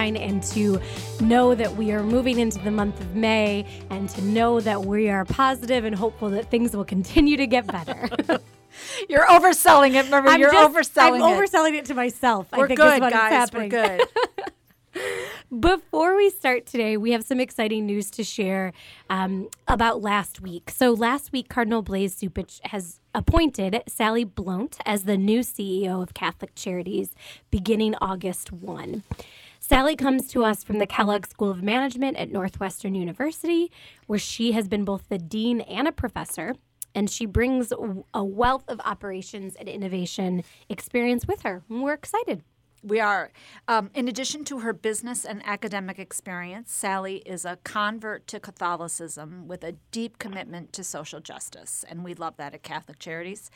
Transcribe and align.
sunshine 0.00 0.16
and 0.16 0.42
to 0.42 0.80
know 1.24 1.54
that 1.54 1.76
we 1.76 1.92
are 1.92 2.02
moving 2.02 2.38
into 2.38 2.58
the 2.60 2.70
month 2.70 3.00
of 3.00 3.14
May 3.14 3.66
and 3.90 4.08
to 4.10 4.22
know 4.22 4.60
that 4.60 4.84
we 4.84 5.08
are 5.08 5.24
positive 5.24 5.84
and 5.84 5.94
hopeful 5.94 6.30
that 6.30 6.50
things 6.50 6.74
will 6.74 6.84
continue 6.84 7.36
to 7.36 7.46
get 7.46 7.66
better. 7.66 8.08
You're 9.08 9.26
overselling 9.26 9.94
it, 9.94 10.08
Marie. 10.08 10.38
You're 10.38 10.52
just, 10.52 10.94
overselling 10.94 11.22
I'm 11.22 11.42
it. 11.42 11.48
overselling 11.48 11.74
it 11.74 11.84
to 11.86 11.94
myself. 11.94 12.48
We're 12.56 12.64
I 12.64 12.68
think 12.68 12.80
good, 12.80 12.94
is 12.94 13.00
what 13.00 13.12
guys. 13.12 13.32
Is 13.32 13.36
happening. 13.36 13.70
We're 13.70 13.98
good. 13.98 14.08
Before 15.60 16.16
we 16.16 16.30
start 16.30 16.66
today, 16.66 16.96
we 16.96 17.10
have 17.10 17.24
some 17.24 17.40
exciting 17.40 17.84
news 17.84 18.10
to 18.12 18.22
share 18.22 18.72
um, 19.08 19.48
about 19.66 20.00
last 20.00 20.40
week. 20.40 20.70
So, 20.70 20.92
last 20.92 21.32
week, 21.32 21.48
Cardinal 21.48 21.82
Blase 21.82 22.20
Cupich 22.20 22.60
has 22.66 23.00
appointed 23.12 23.82
Sally 23.88 24.22
Blount 24.24 24.78
as 24.86 25.04
the 25.04 25.16
new 25.16 25.40
CEO 25.40 26.00
of 26.02 26.14
Catholic 26.14 26.54
Charities 26.54 27.10
beginning 27.50 27.96
August 28.00 28.52
1. 28.52 29.02
Sally 29.70 29.94
comes 29.94 30.26
to 30.26 30.44
us 30.44 30.64
from 30.64 30.80
the 30.80 30.86
Kellogg 30.86 31.28
School 31.28 31.48
of 31.48 31.62
Management 31.62 32.16
at 32.16 32.32
Northwestern 32.32 32.96
University, 32.96 33.70
where 34.08 34.18
she 34.18 34.50
has 34.50 34.66
been 34.66 34.84
both 34.84 35.08
the 35.08 35.16
dean 35.16 35.60
and 35.60 35.86
a 35.86 35.92
professor. 35.92 36.56
And 36.92 37.08
she 37.08 37.24
brings 37.24 37.72
a 38.12 38.24
wealth 38.24 38.64
of 38.66 38.80
operations 38.80 39.54
and 39.54 39.68
innovation 39.68 40.42
experience 40.68 41.28
with 41.28 41.42
her. 41.42 41.62
We're 41.68 41.92
excited. 41.92 42.42
We 42.82 42.98
are. 42.98 43.30
Um, 43.68 43.90
in 43.94 44.08
addition 44.08 44.42
to 44.46 44.60
her 44.60 44.72
business 44.72 45.26
and 45.26 45.42
academic 45.44 45.98
experience, 45.98 46.72
Sally 46.72 47.16
is 47.26 47.44
a 47.44 47.58
convert 47.62 48.26
to 48.28 48.40
Catholicism 48.40 49.46
with 49.46 49.62
a 49.62 49.72
deep 49.92 50.18
commitment 50.18 50.72
to 50.72 50.82
social 50.82 51.20
justice, 51.20 51.84
and 51.86 52.02
we 52.02 52.14
love 52.14 52.38
that 52.38 52.54
at 52.54 52.62
Catholic 52.62 52.98
Charities. 52.98 53.50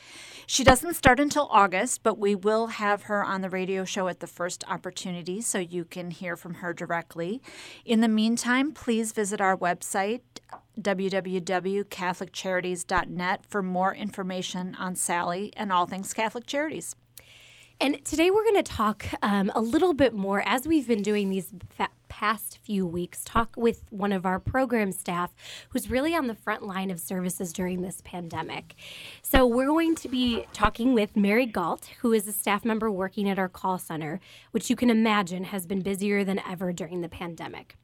She 0.45 0.63
doesn't 0.63 0.93
start 0.93 1.19
until 1.19 1.47
August, 1.49 2.03
but 2.03 2.19
we 2.19 2.35
will 2.35 2.67
have 2.67 3.01
her 3.03 3.23
on 3.23 3.41
the 3.41 3.49
radio 3.49 3.83
show 3.83 4.07
at 4.07 4.19
the 4.19 4.27
first 4.27 4.63
opportunity 4.67 5.41
so 5.41 5.57
you 5.57 5.85
can 5.85 6.11
hear 6.11 6.35
from 6.35 6.53
her 6.55 6.71
directly. 6.71 7.41
In 7.83 8.01
the 8.01 8.07
meantime, 8.07 8.73
please 8.73 9.11
visit 9.11 9.41
our 9.41 9.57
website, 9.57 10.21
www.catholiccharities.net, 10.79 13.45
for 13.47 13.63
more 13.63 13.95
information 13.95 14.75
on 14.75 14.95
Sally 14.95 15.51
and 15.57 15.73
all 15.73 15.87
things 15.87 16.13
Catholic 16.13 16.45
Charities. 16.45 16.95
And 17.81 18.03
today 18.05 18.31
we're 18.31 18.43
going 18.43 18.63
to 18.63 18.63
talk 18.63 19.05
um, 19.21 19.51
a 19.53 19.59
little 19.59 19.93
bit 19.93 20.13
more, 20.13 20.41
as 20.45 20.65
we've 20.65 20.87
been 20.87 21.01
doing 21.01 21.29
these 21.29 21.51
fa- 21.69 21.89
past 22.07 22.59
few 22.63 22.87
weeks, 22.87 23.21
talk 23.25 23.53
with 23.57 23.83
one 23.89 24.13
of 24.13 24.25
our 24.25 24.39
program 24.39 24.93
staff 24.93 25.35
who's 25.69 25.91
really 25.91 26.15
on 26.15 26.27
the 26.27 26.35
front 26.35 26.63
line 26.63 26.89
of 26.89 27.01
services 27.01 27.51
during 27.51 27.81
this 27.81 28.01
pandemic. 28.05 28.75
So 29.21 29.45
we're 29.45 29.67
going 29.67 29.95
to 29.95 30.07
be 30.07 30.45
talking 30.53 30.93
with 30.93 31.17
Mary 31.17 31.45
Galt, 31.45 31.89
who 31.99 32.13
is 32.13 32.29
a 32.29 32.31
staff 32.31 32.63
member 32.63 32.89
working 32.89 33.29
at 33.29 33.37
our 33.37 33.49
call 33.49 33.77
center, 33.77 34.21
which 34.51 34.69
you 34.69 34.77
can 34.77 34.89
imagine 34.89 35.43
has 35.43 35.65
been 35.65 35.81
busier 35.81 36.23
than 36.23 36.39
ever 36.47 36.71
during 36.71 37.01
the 37.01 37.09
pandemic. 37.09 37.75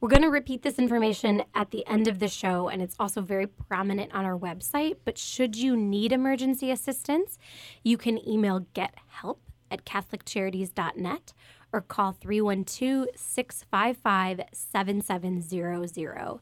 We're 0.00 0.08
going 0.08 0.22
to 0.22 0.30
repeat 0.30 0.62
this 0.62 0.78
information 0.78 1.42
at 1.54 1.70
the 1.70 1.86
end 1.86 2.08
of 2.08 2.18
the 2.18 2.28
show, 2.28 2.68
and 2.68 2.82
it's 2.82 2.96
also 2.98 3.20
very 3.20 3.46
prominent 3.46 4.14
on 4.14 4.24
our 4.24 4.38
website. 4.38 4.96
But 5.04 5.18
should 5.18 5.56
you 5.56 5.76
need 5.76 6.12
emergency 6.12 6.70
assistance, 6.70 7.38
you 7.82 7.96
can 7.96 8.26
email 8.28 8.66
gethelp 8.74 9.38
at 9.70 9.84
catholiccharities.net 9.84 11.32
or 11.72 11.80
call 11.80 12.12
312 12.12 13.08
655 13.16 14.40
7700. 14.52 16.40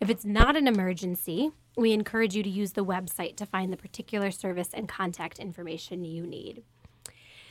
If 0.00 0.10
it's 0.10 0.24
not 0.24 0.56
an 0.56 0.68
emergency, 0.68 1.52
we 1.76 1.92
encourage 1.92 2.34
you 2.34 2.42
to 2.42 2.48
use 2.48 2.72
the 2.72 2.84
website 2.84 3.36
to 3.36 3.46
find 3.46 3.72
the 3.72 3.76
particular 3.76 4.30
service 4.30 4.70
and 4.72 4.88
contact 4.88 5.38
information 5.38 6.04
you 6.04 6.26
need. 6.26 6.62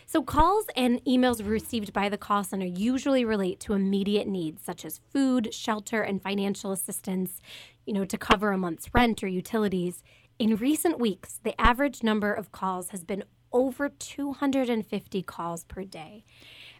So, 0.08 0.22
calls 0.22 0.66
and 0.76 1.04
emails 1.04 1.46
received 1.46 1.92
by 1.92 2.10
the 2.10 2.18
call 2.18 2.44
center 2.44 2.66
usually 2.66 3.26
relate 3.26 3.60
to 3.62 3.74
immediate 3.74 4.28
needs 4.28 4.64
such 4.64 4.86
as 4.86 5.02
food, 5.12 5.52
shelter, 5.52 6.04
and 6.04 6.22
financial 6.22 6.72
assistance, 6.72 7.42
you 7.88 7.94
know, 7.94 8.06
to 8.06 8.18
cover 8.18 8.52
a 8.52 8.58
month's 8.58 8.94
rent 8.94 9.24
or 9.24 9.28
utilities. 9.28 10.04
In 10.38 10.58
recent 10.58 11.00
weeks, 11.00 11.40
the 11.44 11.60
average 11.60 12.04
number 12.04 12.32
of 12.32 12.52
calls 12.52 12.90
has 12.90 13.04
been 13.04 13.24
over 13.52 13.90
250 13.90 15.24
calls 15.24 15.64
per 15.64 15.84
day. 15.84 16.24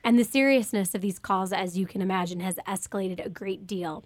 And 0.04 0.20
the 0.20 0.24
seriousness 0.24 0.94
of 0.94 1.02
these 1.02 1.18
calls, 1.18 1.52
as 1.52 1.78
you 1.78 1.88
can 1.88 2.02
imagine, 2.02 2.42
has 2.42 2.60
escalated 2.68 3.26
a 3.26 3.30
great 3.30 3.66
deal. 3.66 4.06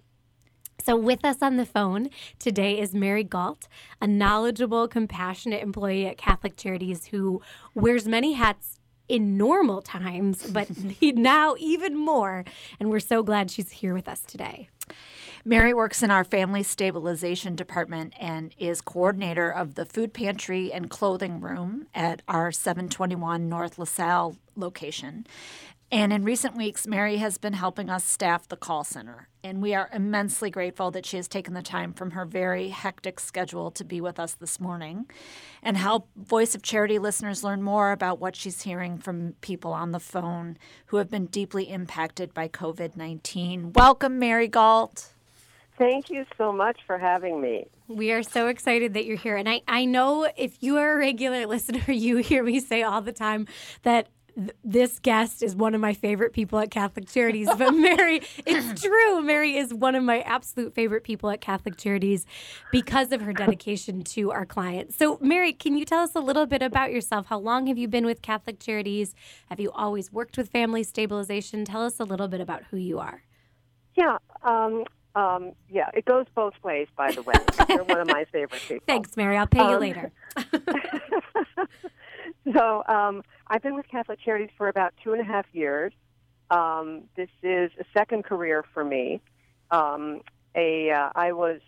So, 0.82 0.96
with 0.96 1.26
us 1.26 1.42
on 1.42 1.58
the 1.58 1.66
phone 1.66 2.08
today 2.38 2.80
is 2.80 2.94
Mary 2.94 3.22
Galt, 3.22 3.68
a 4.00 4.06
knowledgeable, 4.06 4.88
compassionate 4.88 5.62
employee 5.62 6.06
at 6.06 6.16
Catholic 6.16 6.56
Charities 6.56 7.06
who 7.06 7.42
wears 7.74 8.08
many 8.08 8.32
hats 8.32 8.79
in 9.10 9.36
normal 9.36 9.82
times, 9.82 10.48
but 10.50 10.68
now 11.02 11.56
even 11.58 11.96
more. 11.96 12.44
And 12.78 12.90
we're 12.90 13.00
so 13.00 13.22
glad 13.22 13.50
she's 13.50 13.72
here 13.72 13.92
with 13.92 14.08
us 14.08 14.20
today. 14.20 14.68
Mary 15.44 15.72
works 15.72 16.02
in 16.02 16.10
our 16.10 16.22
family 16.22 16.62
stabilization 16.62 17.56
department 17.56 18.12
and 18.20 18.54
is 18.58 18.80
coordinator 18.80 19.50
of 19.50 19.74
the 19.74 19.86
food 19.86 20.12
pantry 20.12 20.70
and 20.72 20.90
clothing 20.90 21.40
room 21.40 21.86
at 21.94 22.22
our 22.28 22.52
721 22.52 23.48
North 23.48 23.78
LaSalle 23.78 24.36
location. 24.60 25.26
And 25.92 26.12
in 26.12 26.22
recent 26.22 26.56
weeks, 26.56 26.86
Mary 26.86 27.16
has 27.16 27.36
been 27.36 27.54
helping 27.54 27.90
us 27.90 28.04
staff 28.04 28.46
the 28.46 28.56
call 28.56 28.84
center. 28.84 29.28
And 29.42 29.60
we 29.60 29.74
are 29.74 29.90
immensely 29.92 30.48
grateful 30.48 30.92
that 30.92 31.04
she 31.04 31.16
has 31.16 31.26
taken 31.26 31.52
the 31.52 31.62
time 31.62 31.92
from 31.92 32.12
her 32.12 32.24
very 32.24 32.68
hectic 32.68 33.18
schedule 33.18 33.72
to 33.72 33.82
be 33.82 34.00
with 34.00 34.20
us 34.20 34.34
this 34.34 34.60
morning 34.60 35.10
and 35.64 35.76
help 35.76 36.08
Voice 36.14 36.54
of 36.54 36.62
Charity 36.62 37.00
listeners 37.00 37.42
learn 37.42 37.60
more 37.60 37.90
about 37.90 38.20
what 38.20 38.36
she's 38.36 38.62
hearing 38.62 38.98
from 38.98 39.34
people 39.40 39.72
on 39.72 39.90
the 39.90 39.98
phone 39.98 40.58
who 40.86 40.98
have 40.98 41.10
been 41.10 41.26
deeply 41.26 41.68
impacted 41.68 42.32
by 42.34 42.46
COVID 42.46 42.96
19. 42.96 43.72
Welcome, 43.72 44.20
Mary 44.20 44.46
Galt. 44.46 45.12
Thank 45.76 46.10
you 46.10 46.26
so 46.36 46.52
much 46.52 46.78
for 46.86 46.98
having 46.98 47.40
me. 47.40 47.66
We 47.88 48.12
are 48.12 48.22
so 48.22 48.48
excited 48.48 48.94
that 48.94 49.06
you're 49.06 49.16
here. 49.16 49.36
And 49.36 49.48
I, 49.48 49.62
I 49.66 49.86
know 49.86 50.30
if 50.36 50.62
you 50.62 50.76
are 50.76 50.92
a 50.92 50.98
regular 50.98 51.46
listener, 51.48 51.92
you 51.92 52.18
hear 52.18 52.44
me 52.44 52.60
say 52.60 52.82
all 52.82 53.00
the 53.00 53.12
time 53.12 53.48
that 53.82 54.08
this 54.64 54.98
guest 54.98 55.42
is 55.42 55.54
one 55.54 55.74
of 55.74 55.80
my 55.80 55.92
favorite 55.92 56.32
people 56.32 56.58
at 56.58 56.70
Catholic 56.70 57.08
Charities. 57.08 57.48
But 57.56 57.70
Mary, 57.74 58.22
it's 58.46 58.82
true. 58.82 59.20
Mary 59.22 59.56
is 59.56 59.72
one 59.74 59.94
of 59.94 60.02
my 60.04 60.20
absolute 60.20 60.74
favorite 60.74 61.04
people 61.04 61.30
at 61.30 61.40
Catholic 61.40 61.76
Charities 61.76 62.26
because 62.72 63.12
of 63.12 63.20
her 63.22 63.32
dedication 63.32 64.02
to 64.02 64.30
our 64.30 64.46
clients. 64.46 64.96
So, 64.96 65.18
Mary, 65.20 65.52
can 65.52 65.76
you 65.76 65.84
tell 65.84 66.00
us 66.00 66.14
a 66.14 66.20
little 66.20 66.46
bit 66.46 66.62
about 66.62 66.92
yourself? 66.92 67.26
How 67.26 67.38
long 67.38 67.66
have 67.66 67.78
you 67.78 67.88
been 67.88 68.06
with 68.06 68.22
Catholic 68.22 68.60
Charities? 68.60 69.14
Have 69.48 69.60
you 69.60 69.70
always 69.72 70.12
worked 70.12 70.36
with 70.36 70.48
family 70.50 70.82
stabilization? 70.82 71.64
Tell 71.64 71.82
us 71.82 72.00
a 72.00 72.04
little 72.04 72.28
bit 72.28 72.40
about 72.40 72.62
who 72.70 72.76
you 72.76 72.98
are. 72.98 73.22
Yeah. 73.96 74.18
Um, 74.42 74.84
um, 75.14 75.52
yeah, 75.68 75.90
it 75.92 76.04
goes 76.04 76.26
both 76.34 76.54
ways, 76.62 76.86
by 76.96 77.10
the 77.10 77.22
way. 77.22 77.34
You're 77.68 77.84
one 77.84 77.98
of 78.00 78.06
my 78.06 78.24
favorite 78.32 78.62
people. 78.62 78.84
Thanks, 78.86 79.16
Mary. 79.16 79.36
I'll 79.36 79.46
pay 79.46 79.58
you 79.58 79.74
Um, 79.74 79.80
later. 79.80 80.12
so 82.56 82.82
um, 82.86 83.22
I've 83.46 83.62
been 83.62 83.74
with 83.74 83.88
Catholic 83.88 84.18
Charities 84.24 84.50
for 84.56 84.68
about 84.68 84.94
two 85.02 85.12
and 85.12 85.20
a 85.20 85.24
half 85.24 85.46
years. 85.52 85.92
Um, 86.50 87.04
this 87.16 87.28
is 87.42 87.70
a 87.78 87.84
second 87.96 88.24
career 88.24 88.64
for 88.74 88.84
me. 88.84 89.20
Um, 89.70 90.22
a 90.56 90.90
uh, 90.90 91.10
I 91.14 91.32
was 91.32 91.60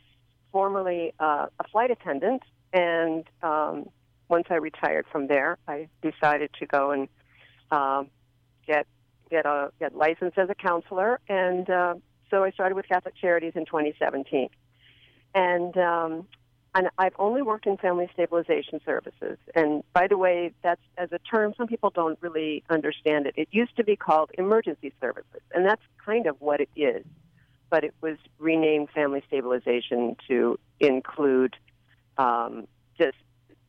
formerly 0.50 1.12
uh, 1.20 1.46
a 1.58 1.68
flight 1.70 1.90
attendant, 1.90 2.42
and 2.72 3.24
um, 3.42 3.88
once 4.28 4.46
I 4.50 4.54
retired 4.54 5.06
from 5.10 5.28
there, 5.28 5.58
I 5.68 5.88
decided 6.02 6.50
to 6.58 6.66
go 6.66 6.90
and 6.90 7.08
um, 7.70 8.08
get 8.66 8.86
get 9.30 9.46
a 9.46 9.70
get 9.78 9.94
licensed 9.94 10.36
as 10.36 10.50
a 10.50 10.54
counselor, 10.54 11.20
and 11.28 11.70
uh, 11.70 11.94
so 12.30 12.42
I 12.42 12.50
started 12.50 12.74
with 12.74 12.88
Catholic 12.88 13.14
Charities 13.16 13.52
in 13.54 13.66
2017. 13.66 14.48
And 15.34 15.76
um, 15.78 16.26
and 16.74 16.88
I've 16.96 17.14
only 17.18 17.42
worked 17.42 17.66
in 17.66 17.76
family 17.76 18.08
stabilization 18.14 18.80
services. 18.84 19.38
And 19.54 19.82
by 19.92 20.06
the 20.08 20.16
way, 20.16 20.52
that's 20.62 20.80
as 20.96 21.12
a 21.12 21.18
term, 21.18 21.52
some 21.56 21.66
people 21.66 21.90
don't 21.90 22.18
really 22.22 22.64
understand 22.70 23.26
it. 23.26 23.34
It 23.36 23.48
used 23.50 23.76
to 23.76 23.84
be 23.84 23.96
called 23.96 24.30
emergency 24.38 24.92
services, 25.00 25.42
and 25.54 25.66
that's 25.66 25.82
kind 26.04 26.26
of 26.26 26.40
what 26.40 26.60
it 26.60 26.70
is. 26.74 27.04
But 27.68 27.84
it 27.84 27.94
was 28.00 28.16
renamed 28.38 28.90
family 28.90 29.22
stabilization 29.26 30.16
to 30.28 30.58
include 30.80 31.56
um, 32.18 32.66
just 32.98 33.16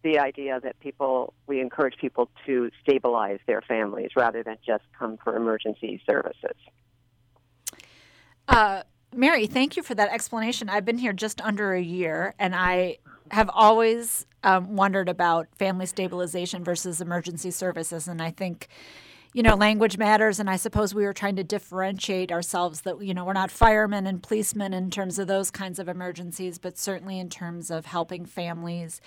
the 0.04 0.19
idea 0.19 0.60
that 0.62 0.80
people, 0.80 1.33
we 1.48 1.62
encourage 1.62 1.95
people 1.98 2.30
to 2.45 2.69
stabilize 2.81 3.39
their 3.48 3.62
families 3.62 4.12
rather 4.16 4.44
than 4.44 4.57
just 4.66 4.83
come 4.98 5.18
for 5.24 5.36
emergency 5.36 6.01
services. 6.06 6.57
Uh, 8.48 8.83
Mary, 9.15 9.48
thank 9.48 9.77
you 9.77 9.83
for 9.83 9.95
that 9.95 10.10
explanation. 10.12 10.69
I've 10.69 10.86
been 10.86 10.98
here 10.98 11.13
just 11.13 11.42
under 11.42 11.74
a 11.74 11.81
year, 11.81 12.33
and 12.39 12.56
I 12.56 12.98
have 13.31 13.50
always 13.54 14.25
um, 14.44 14.75
wondered 14.75 15.10
about 15.10 15.48
family 15.57 15.86
stabilization 15.86 16.63
versus 16.63 17.01
emergency 17.01 17.51
services. 17.51 18.07
And 18.07 18.21
I 18.21 18.31
think, 18.31 18.68
you 19.33 19.42
know, 19.42 19.56
language 19.56 19.98
matters. 19.98 20.39
And 20.39 20.50
I 20.50 20.57
suppose 20.57 20.94
we 20.94 21.04
were 21.04 21.13
trying 21.13 21.36
to 21.38 21.44
differentiate 21.44 22.31
ourselves 22.31 22.81
that, 22.81 23.01
you 23.01 23.13
know, 23.13 23.25
we're 23.25 23.33
not 23.33 23.50
firemen 23.50 24.06
and 24.06 24.21
policemen 24.21 24.74
in 24.74 24.92
terms 24.92 25.18
of 25.18 25.27
those 25.27 25.50
kinds 25.50 25.80
of 25.80 25.88
emergencies, 25.88 26.59
but 26.59 26.77
certainly 26.77 27.19
in 27.19 27.30
terms 27.30 27.71
of 27.71 27.86
helping 27.86 28.25
families 28.25 29.01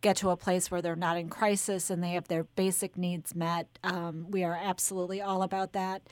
get 0.00 0.16
to 0.16 0.30
a 0.30 0.36
place 0.36 0.70
where 0.70 0.80
they're 0.82 0.96
not 0.96 1.16
in 1.16 1.28
crisis 1.28 1.90
and 1.90 2.02
they 2.02 2.12
have 2.12 2.28
their 2.28 2.44
basic 2.44 2.96
needs 2.96 3.34
met. 3.34 3.68
Um, 3.84 4.26
we 4.30 4.44
are 4.44 4.58
absolutely 4.60 5.20
all 5.20 5.42
about 5.42 5.72
that. 5.72 6.02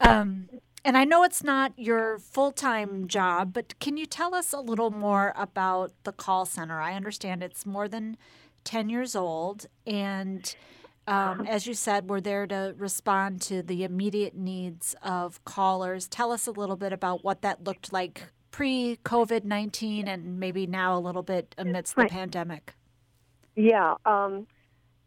Um, 0.00 0.48
And 0.84 0.96
I 0.96 1.04
know 1.04 1.22
it's 1.22 1.44
not 1.44 1.72
your 1.76 2.18
full 2.18 2.52
time 2.52 3.06
job, 3.06 3.52
but 3.52 3.78
can 3.80 3.96
you 3.96 4.06
tell 4.06 4.34
us 4.34 4.52
a 4.52 4.60
little 4.60 4.90
more 4.90 5.34
about 5.36 5.92
the 6.04 6.12
call 6.12 6.46
center? 6.46 6.80
I 6.80 6.94
understand 6.94 7.42
it's 7.42 7.66
more 7.66 7.86
than 7.86 8.16
10 8.64 8.88
years 8.88 9.14
old. 9.14 9.66
And 9.86 10.54
um, 11.06 11.46
as 11.46 11.66
you 11.66 11.74
said, 11.74 12.08
we're 12.08 12.20
there 12.20 12.46
to 12.46 12.74
respond 12.78 13.42
to 13.42 13.62
the 13.62 13.84
immediate 13.84 14.34
needs 14.34 14.94
of 15.02 15.44
callers. 15.44 16.08
Tell 16.08 16.32
us 16.32 16.46
a 16.46 16.52
little 16.52 16.76
bit 16.76 16.92
about 16.92 17.24
what 17.24 17.42
that 17.42 17.64
looked 17.64 17.92
like 17.92 18.28
pre 18.50 18.98
COVID 19.04 19.44
19 19.44 20.08
and 20.08 20.40
maybe 20.40 20.66
now 20.66 20.96
a 20.96 21.00
little 21.00 21.22
bit 21.22 21.54
amidst 21.58 21.96
right. 21.96 22.08
the 22.08 22.14
pandemic. 22.14 22.74
Yeah. 23.54 23.94
Um, 24.06 24.46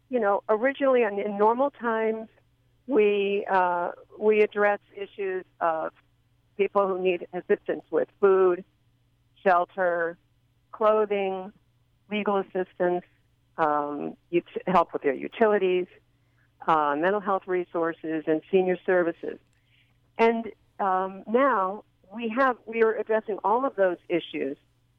you 0.08 0.20
know, 0.20 0.42
originally 0.48 1.02
in 1.02 1.38
normal 1.38 1.70
times, 1.70 2.28
we 2.86 3.46
uh, 3.50 3.92
we 4.18 4.40
address 4.40 4.80
issues 4.96 5.44
of 5.60 5.92
people 6.56 6.86
who 6.86 7.00
need 7.00 7.26
assistance 7.32 7.82
with 7.90 8.08
food, 8.20 8.64
shelter, 9.44 10.16
clothing, 10.72 11.52
legal 12.10 12.36
assistance, 12.38 13.04
um, 13.58 14.16
help 14.66 14.92
with 14.92 15.02
their 15.02 15.14
utilities, 15.14 15.86
uh, 16.66 16.94
mental 16.96 17.20
health 17.20 17.42
resources, 17.46 18.24
and 18.26 18.42
senior 18.50 18.76
services. 18.84 19.38
And 20.18 20.46
um, 20.78 21.24
now 21.26 21.84
we 22.14 22.28
have 22.36 22.56
we 22.66 22.82
are 22.82 22.94
addressing 22.94 23.38
all 23.44 23.64
of 23.64 23.76
those 23.76 23.98
issues, 24.08 24.56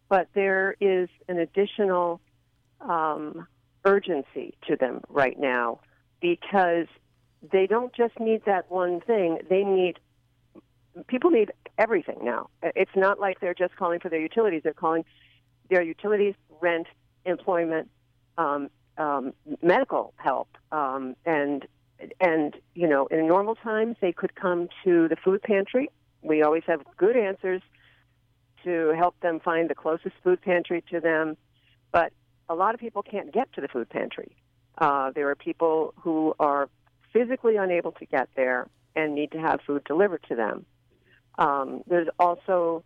but 0.09 0.27
there 0.33 0.75
is 0.79 1.09
an 1.27 1.39
additional 1.39 2.19
um, 2.81 3.47
urgency 3.85 4.55
to 4.67 4.75
them 4.75 5.01
right 5.09 5.39
now 5.39 5.79
because 6.19 6.87
they 7.51 7.67
don't 7.67 7.93
just 7.93 8.19
need 8.19 8.45
that 8.45 8.69
one 8.69 9.01
thing. 9.01 9.39
They 9.49 9.63
need 9.63 9.99
people 11.07 11.29
need 11.29 11.51
everything 11.77 12.19
now. 12.21 12.49
It's 12.63 12.95
not 12.95 13.19
like 13.19 13.39
they're 13.39 13.53
just 13.53 13.75
calling 13.75 13.99
for 13.99 14.09
their 14.09 14.21
utilities. 14.21 14.61
They're 14.63 14.73
calling 14.73 15.03
their 15.69 15.81
utilities, 15.81 16.35
rent, 16.61 16.87
employment, 17.25 17.89
um, 18.37 18.69
um, 18.97 19.33
medical 19.61 20.13
help, 20.17 20.49
um, 20.71 21.15
and 21.25 21.67
and 22.19 22.55
you 22.73 22.87
know, 22.87 23.07
in 23.07 23.27
normal 23.27 23.55
times 23.55 23.97
they 24.01 24.11
could 24.11 24.35
come 24.35 24.69
to 24.83 25.07
the 25.07 25.15
food 25.15 25.41
pantry. 25.41 25.89
We 26.21 26.43
always 26.43 26.63
have 26.67 26.81
good 26.97 27.15
answers 27.15 27.61
to 28.63 28.93
help 28.97 29.19
them 29.19 29.39
find 29.39 29.69
the 29.69 29.75
closest 29.75 30.15
food 30.23 30.41
pantry 30.41 30.83
to 30.91 30.99
them, 30.99 31.37
but 31.91 32.11
a 32.49 32.55
lot 32.55 32.73
of 32.73 32.79
people 32.79 33.03
can't 33.03 33.31
get 33.31 33.51
to 33.53 33.61
the 33.61 33.67
food 33.67 33.89
pantry. 33.89 34.35
Uh, 34.77 35.11
there 35.11 35.29
are 35.29 35.35
people 35.35 35.93
who 36.01 36.33
are 36.39 36.69
physically 37.15 37.55
unable 37.55 37.93
to 37.93 38.05
get 38.05 38.27
there 38.35 38.67
and 38.95 39.15
need 39.15 39.31
to 39.31 39.39
have 39.39 39.61
food 39.65 39.83
delivered 39.85 40.23
to 40.27 40.35
them. 40.35 40.65
Um, 41.37 41.81
there's 41.87 42.09
also 42.19 42.83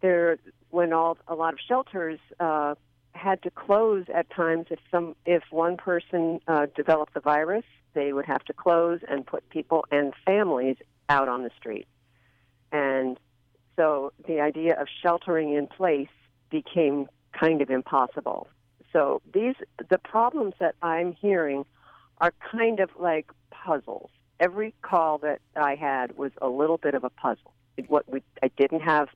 there 0.00 0.38
when 0.70 0.92
all 0.92 1.18
a 1.26 1.34
lot 1.34 1.52
of 1.52 1.60
shelters 1.66 2.18
uh, 2.40 2.74
had 3.12 3.42
to 3.42 3.50
close 3.50 4.04
at 4.14 4.30
times 4.30 4.66
if 4.70 4.78
some 4.90 5.16
if 5.26 5.42
one 5.50 5.76
person 5.76 6.40
uh, 6.48 6.66
developed 6.74 7.14
the 7.14 7.20
virus, 7.20 7.64
they 7.94 8.12
would 8.12 8.26
have 8.26 8.44
to 8.44 8.52
close 8.52 9.00
and 9.08 9.26
put 9.26 9.48
people 9.50 9.84
and 9.90 10.14
families 10.24 10.76
out 11.08 11.28
on 11.28 11.42
the 11.42 11.50
street. 11.58 11.86
And 12.72 13.18
so 13.76 14.12
the 14.26 14.40
idea 14.40 14.80
of 14.80 14.86
sheltering 15.02 15.54
in 15.54 15.66
place 15.66 16.08
became 16.50 17.06
kind 17.38 17.60
of 17.60 17.70
impossible. 17.70 18.48
So 18.92 19.20
these 19.32 19.56
the 19.90 19.98
problems 19.98 20.54
that 20.58 20.74
I'm 20.80 21.12
hearing 21.12 21.64
are 22.20 22.32
kind 22.50 22.80
of 22.80 22.90
like 22.98 23.30
puzzles. 23.50 24.10
Every 24.40 24.74
call 24.82 25.18
that 25.18 25.40
I 25.56 25.74
had 25.74 26.16
was 26.16 26.32
a 26.40 26.48
little 26.48 26.78
bit 26.78 26.94
of 26.94 27.04
a 27.04 27.10
puzzle. 27.10 27.54
It, 27.76 27.90
what 27.90 28.08
we 28.10 28.22
I 28.42 28.48
didn't 28.56 28.80
have 28.80 29.08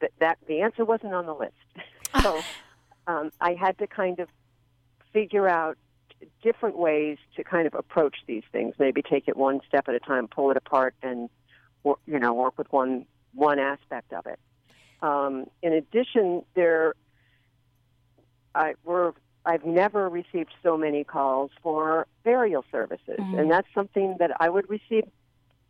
that 0.00 0.12
that 0.20 0.38
the 0.46 0.60
answer 0.60 0.84
wasn't 0.84 1.14
on 1.14 1.26
the 1.26 1.34
list. 1.34 1.52
so 2.22 2.40
um, 3.06 3.30
I 3.40 3.54
had 3.54 3.78
to 3.78 3.86
kind 3.86 4.20
of 4.20 4.28
figure 5.12 5.48
out 5.48 5.76
different 6.42 6.78
ways 6.78 7.18
to 7.36 7.44
kind 7.44 7.66
of 7.66 7.74
approach 7.74 8.18
these 8.26 8.44
things. 8.52 8.74
Maybe 8.78 9.02
take 9.02 9.28
it 9.28 9.36
one 9.36 9.60
step 9.66 9.88
at 9.88 9.94
a 9.94 10.00
time, 10.00 10.28
pull 10.28 10.50
it 10.50 10.56
apart, 10.56 10.94
and 11.02 11.28
you 11.84 12.18
know 12.18 12.34
work 12.34 12.58
with 12.58 12.70
one 12.72 13.06
one 13.34 13.58
aspect 13.58 14.12
of 14.12 14.26
it. 14.26 14.38
Um, 15.00 15.46
in 15.62 15.72
addition, 15.72 16.44
there 16.54 16.94
I, 18.54 18.74
we're 18.84 19.12
I've 19.44 19.64
never 19.64 20.08
received 20.08 20.50
so 20.62 20.76
many 20.76 21.04
calls 21.04 21.50
for 21.62 22.06
burial 22.24 22.64
services, 22.70 23.18
mm-hmm. 23.18 23.38
and 23.38 23.50
that's 23.50 23.68
something 23.74 24.16
that 24.18 24.30
I 24.40 24.48
would 24.48 24.68
receive. 24.70 25.04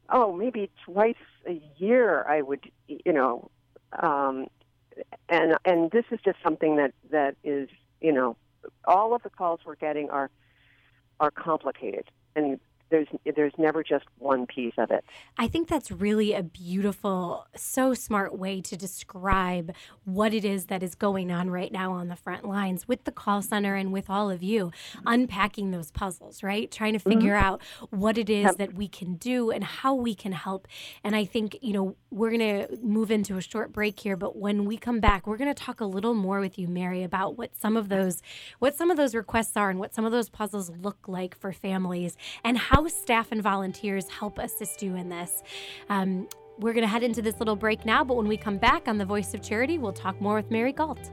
Oh, 0.09 0.33
maybe 0.37 0.71
twice 0.85 1.15
a 1.49 1.61
year. 1.79 2.25
I 2.29 2.43
would, 2.43 2.71
you 2.87 3.13
know, 3.13 3.51
um, 3.99 4.49
and 5.29 5.57
and 5.65 5.91
this 5.91 6.05
is 6.11 6.21
just 6.25 6.39
something 6.43 6.77
that 6.77 6.93
that 7.11 7.37
is, 7.43 7.69
you 8.01 8.13
know, 8.13 8.37
all 8.85 9.15
of 9.15 9.23
the 9.23 9.31
calls 9.31 9.61
we're 9.65 9.77
getting 9.77 10.11
are 10.11 10.31
are 11.19 11.31
complicated, 11.31 12.11
and 12.37 12.61
there's 12.93 13.09
there's 13.35 13.53
never 13.59 13.83
just 13.83 14.05
one 14.19 14.47
piece 14.47 14.75
of 14.79 14.91
it. 14.91 15.05
I 15.39 15.49
think 15.49 15.67
that's 15.67 15.91
really 15.91 16.35
a 16.35 16.43
beautiful, 16.43 17.47
so 17.57 17.95
smart 17.95 18.39
way 18.39 18.61
to 18.61 18.77
describe 18.77 19.75
what 20.05 20.35
it 20.35 20.45
is 20.45 20.67
that 20.67 20.83
is 20.83 20.95
going 20.95 21.33
on 21.33 21.51
right 21.51 21.73
now 21.73 21.93
on 21.93 22.09
the 22.09 22.17
front 22.17 22.45
lines 22.45 22.87
with 22.87 23.05
the 23.05 23.11
call 23.11 23.43
center 23.43 23.75
and 23.75 23.93
with 23.93 24.11
all 24.11 24.31
of 24.31 24.43
you, 24.43 24.71
unpacking 25.07 25.71
those 25.71 25.91
puzzles, 25.91 26.43
right? 26.43 26.71
Trying 26.71 26.93
to 26.93 26.99
mm-hmm. 26.99 27.11
figure 27.11 27.35
mm-hmm. 27.35 27.45
out 27.45 27.63
what 27.91 28.19
it 28.19 28.29
is 28.29 28.45
yep. 28.45 28.59
that 28.59 28.75
we 28.75 28.87
can 28.87 29.15
do 29.15 29.51
and 29.51 29.65
how 29.65 29.95
we 29.95 30.15
can 30.15 30.33
help. 30.33 30.69
And 31.03 31.17
I 31.17 31.25
think, 31.25 31.57
you 31.63 31.73
know, 31.73 31.97
we're 32.11 32.31
going 32.31 32.41
to 32.69 32.77
move 32.83 33.11
into 33.11 33.39
a 33.39 33.41
short 33.41 33.73
break 33.73 33.99
here, 33.99 34.17
but 34.17 34.37
when 34.37 34.67
we 34.67 34.77
come 34.77 35.01
back, 35.01 35.27
we're 35.27 35.39
going 35.39 35.53
to 35.53 35.65
talk 35.65 35.81
a 35.81 35.87
little 35.87 36.15
more 36.15 36.41
with 36.41 36.59
you, 36.59 36.69
Mary, 36.69 37.03
about 37.03 37.39
what 37.39 37.57
some 37.57 37.77
of 37.77 37.89
those 37.89 38.23
what 38.59 38.75
some 38.77 38.91
of 38.91 38.99
those 38.99 39.15
requests 39.15 39.57
are 39.57 39.71
and 39.71 39.79
what 39.79 39.95
some 39.95 40.05
of 40.05 40.13
those 40.13 40.29
puzzles 40.29 40.71
look 40.83 41.09
like 41.09 41.35
for 41.35 41.53
families 41.53 42.17
and 42.45 42.59
how 42.59 42.82
staff 42.89 43.33
and 43.33 43.43
volunteers 43.43 44.09
help 44.09 44.39
assist 44.39 44.83
you 44.83 44.97
in 44.97 45.09
this. 45.09 45.43
Um, 45.89 46.29
we're 46.59 46.73
going 46.73 46.83
to 46.83 46.89
head 46.89 47.03
into 47.03 47.23
this 47.23 47.39
little 47.39 47.57
break 47.57 47.85
now, 47.85 48.05
but 48.05 48.17
when 48.17 48.29
we 48.29 48.37
come 48.37 48.59
back 48.59 48.89
on 48.89 48.99
The 48.99 49.05
Voice 49.05 49.35
of 49.35 49.43
Charity, 49.43 49.79
we'll 49.79 49.93
talk 49.93 50.21
more 50.21 50.35
with 50.35 50.51
Mary 50.51 50.73
Galt. 50.73 51.11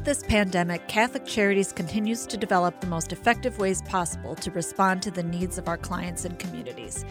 Throughout 0.00 0.16
this 0.16 0.26
pandemic, 0.26 0.88
Catholic 0.88 1.26
Charities 1.26 1.72
continues 1.72 2.24
to 2.24 2.38
develop 2.38 2.80
the 2.80 2.86
most 2.86 3.12
effective 3.12 3.58
ways 3.58 3.82
possible 3.82 4.34
to 4.36 4.50
respond 4.52 5.02
to 5.02 5.10
the 5.10 5.22
needs 5.22 5.58
of 5.58 5.68
our 5.68 5.76
clients 5.76 6.24
and 6.24 6.38
communities. 6.38 7.04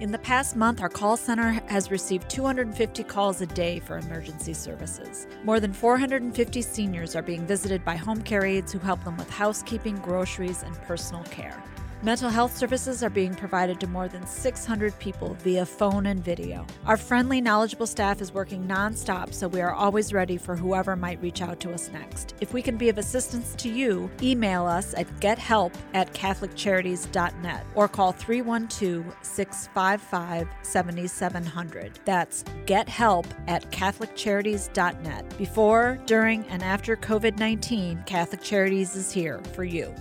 In 0.00 0.10
the 0.10 0.16
past 0.16 0.56
month, 0.56 0.80
our 0.80 0.88
call 0.88 1.18
center 1.18 1.50
has 1.66 1.90
received 1.90 2.30
250 2.30 3.04
calls 3.04 3.42
a 3.42 3.46
day 3.46 3.78
for 3.78 3.98
emergency 3.98 4.54
services. 4.54 5.26
More 5.44 5.60
than 5.60 5.74
450 5.74 6.62
seniors 6.62 7.14
are 7.14 7.20
being 7.20 7.46
visited 7.46 7.84
by 7.84 7.96
home 7.96 8.22
care 8.22 8.46
aides 8.46 8.72
who 8.72 8.78
help 8.78 9.04
them 9.04 9.18
with 9.18 9.28
housekeeping, 9.28 9.96
groceries, 9.96 10.62
and 10.62 10.74
personal 10.84 11.24
care. 11.24 11.62
Mental 12.02 12.30
health 12.30 12.56
services 12.56 13.02
are 13.02 13.10
being 13.10 13.34
provided 13.34 13.78
to 13.78 13.86
more 13.86 14.08
than 14.08 14.26
600 14.26 14.98
people 14.98 15.34
via 15.40 15.66
phone 15.66 16.06
and 16.06 16.24
video. 16.24 16.66
Our 16.86 16.96
friendly, 16.96 17.42
knowledgeable 17.42 17.86
staff 17.86 18.22
is 18.22 18.32
working 18.32 18.66
nonstop, 18.66 19.34
so 19.34 19.48
we 19.48 19.60
are 19.60 19.74
always 19.74 20.14
ready 20.14 20.38
for 20.38 20.56
whoever 20.56 20.96
might 20.96 21.20
reach 21.20 21.42
out 21.42 21.60
to 21.60 21.74
us 21.74 21.90
next. 21.90 22.34
If 22.40 22.54
we 22.54 22.62
can 22.62 22.78
be 22.78 22.88
of 22.88 22.96
assistance 22.96 23.54
to 23.56 23.68
you, 23.68 24.10
email 24.22 24.64
us 24.64 24.94
at 24.94 25.14
gethelp 25.20 25.74
at 25.92 26.10
catholiccharities.net 26.14 27.66
or 27.74 27.86
call 27.86 28.12
312 28.12 29.04
655 29.20 30.48
7700. 30.62 32.00
That's 32.06 32.44
gethelp 32.64 33.26
at 33.46 33.70
catholiccharities.net. 33.72 35.36
Before, 35.36 35.98
during, 36.06 36.46
and 36.46 36.62
after 36.62 36.96
COVID 36.96 37.38
19, 37.38 38.04
Catholic 38.06 38.42
Charities 38.42 38.96
is 38.96 39.12
here 39.12 39.42
for 39.52 39.64
you. 39.64 39.94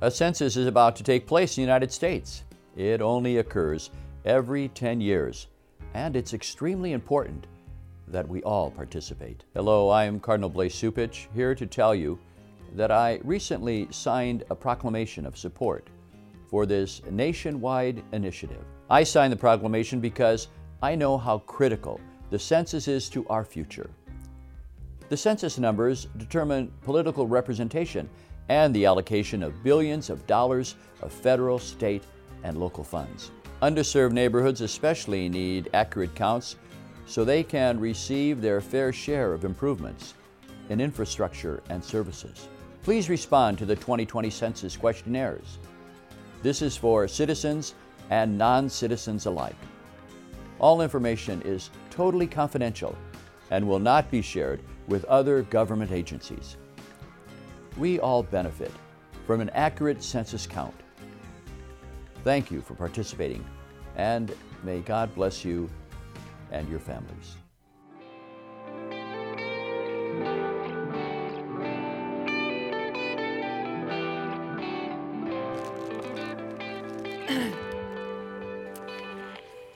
A 0.00 0.12
census 0.12 0.56
is 0.56 0.68
about 0.68 0.94
to 0.94 1.02
take 1.02 1.26
place 1.26 1.58
in 1.58 1.62
the 1.62 1.66
United 1.66 1.90
States. 1.90 2.44
It 2.76 3.02
only 3.02 3.38
occurs 3.38 3.90
every 4.24 4.68
10 4.68 5.00
years, 5.00 5.48
and 5.92 6.14
it's 6.14 6.34
extremely 6.34 6.92
important 6.92 7.48
that 8.06 8.28
we 8.28 8.40
all 8.44 8.70
participate. 8.70 9.42
Hello, 9.54 9.88
I 9.88 10.04
am 10.04 10.20
Cardinal 10.20 10.50
Blase 10.50 10.80
Cupich, 10.80 11.26
here 11.34 11.52
to 11.52 11.66
tell 11.66 11.96
you 11.96 12.16
that 12.76 12.92
I 12.92 13.18
recently 13.24 13.88
signed 13.90 14.44
a 14.50 14.54
proclamation 14.54 15.26
of 15.26 15.36
support 15.36 15.88
for 16.46 16.64
this 16.64 17.02
nationwide 17.10 18.04
initiative. 18.12 18.64
I 18.88 19.02
signed 19.02 19.32
the 19.32 19.36
proclamation 19.36 19.98
because 19.98 20.46
I 20.80 20.94
know 20.94 21.18
how 21.18 21.38
critical 21.38 22.00
the 22.30 22.38
census 22.38 22.86
is 22.86 23.08
to 23.10 23.26
our 23.26 23.44
future. 23.44 23.90
The 25.08 25.16
census 25.16 25.58
numbers 25.58 26.06
determine 26.18 26.70
political 26.82 27.26
representation 27.26 28.08
and 28.48 28.74
the 28.74 28.86
allocation 28.86 29.42
of 29.42 29.62
billions 29.62 30.10
of 30.10 30.26
dollars 30.26 30.74
of 31.02 31.12
federal, 31.12 31.58
state, 31.58 32.02
and 32.44 32.58
local 32.58 32.84
funds. 32.84 33.30
Underserved 33.62 34.12
neighborhoods 34.12 34.60
especially 34.60 35.28
need 35.28 35.68
accurate 35.74 36.14
counts 36.14 36.56
so 37.06 37.24
they 37.24 37.42
can 37.42 37.80
receive 37.80 38.40
their 38.40 38.60
fair 38.60 38.92
share 38.92 39.32
of 39.32 39.44
improvements 39.44 40.14
in 40.68 40.80
infrastructure 40.80 41.62
and 41.70 41.82
services. 41.82 42.48
Please 42.82 43.08
respond 43.08 43.58
to 43.58 43.66
the 43.66 43.76
2020 43.76 44.30
Census 44.30 44.76
questionnaires. 44.76 45.58
This 46.42 46.62
is 46.62 46.76
for 46.76 47.08
citizens 47.08 47.74
and 48.10 48.38
non 48.38 48.68
citizens 48.68 49.26
alike. 49.26 49.56
All 50.58 50.82
information 50.82 51.42
is 51.42 51.70
totally 51.90 52.26
confidential 52.26 52.96
and 53.50 53.66
will 53.66 53.78
not 53.78 54.10
be 54.10 54.22
shared 54.22 54.60
with 54.86 55.04
other 55.06 55.42
government 55.42 55.90
agencies. 55.90 56.56
We 57.78 58.00
all 58.00 58.24
benefit 58.24 58.72
from 59.24 59.40
an 59.40 59.50
accurate 59.50 60.02
census 60.02 60.48
count. 60.48 60.74
Thank 62.24 62.50
you 62.50 62.60
for 62.60 62.74
participating, 62.74 63.44
and 63.94 64.34
may 64.64 64.80
God 64.80 65.14
bless 65.14 65.44
you 65.44 65.70
and 66.50 66.68
your 66.68 66.80
families. 66.80 67.36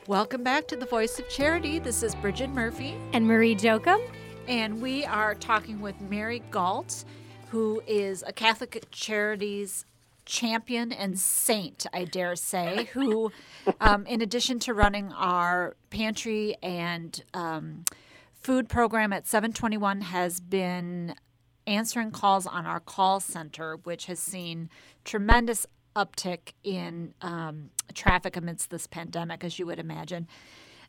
Welcome 0.09 0.43
back 0.43 0.67
to 0.67 0.77
the 0.77 0.87
Voice 0.87 1.21
of 1.21 1.29
Charity. 1.29 1.79
This 1.79 2.03
is 2.03 2.17
Bridget 2.17 2.51
Murphy. 2.51 2.97
And 3.13 3.25
Marie 3.25 3.55
Jokum. 3.55 4.01
And 4.49 4.83
we 4.83 5.05
are 5.05 5.37
talking 5.37 5.81
with 5.81 5.95
Mary 6.01 6.43
Galt, 6.51 7.05
who 7.53 7.83
is 7.87 8.25
a 8.27 8.33
Catholic 8.33 8.87
Charities 8.91 9.85
champion 10.25 10.91
and 10.91 11.19
saint, 11.19 11.85
I 11.93 12.05
dare 12.05 12.35
say, 12.35 12.89
who, 12.95 13.31
um, 13.79 14.07
in 14.07 14.23
addition 14.23 14.59
to 14.61 14.73
running 14.73 15.13
our 15.13 15.77
pantry 15.91 16.57
and 16.63 17.23
um, 17.35 17.85
food 18.33 18.71
program 18.71 19.13
at 19.13 19.27
721, 19.27 20.01
has 20.01 20.41
been 20.41 21.15
answering 21.67 22.11
calls 22.11 22.47
on 22.47 22.65
our 22.65 22.81
call 22.81 23.21
center, 23.21 23.77
which 23.77 24.07
has 24.07 24.19
seen 24.19 24.71
tremendous 25.05 25.67
uptick 25.95 26.55
in 26.65 27.13
um, 27.21 27.69
traffic 27.93 28.35
amidst 28.35 28.71
this 28.71 28.87
pandemic, 28.87 29.45
as 29.45 29.59
you 29.59 29.67
would 29.67 29.79
imagine. 29.79 30.27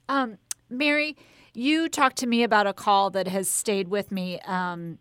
Um, 0.08 0.38
Mary, 0.70 1.18
you 1.54 1.90
talked 1.90 2.16
to 2.20 2.26
me 2.26 2.42
about 2.42 2.68
a 2.68 2.74
call 2.74 3.10
that 3.10 3.28
has 3.28 3.50
stayed 3.50 3.90
with 3.90 4.14
me. 4.14 4.40
Um, 4.46 4.98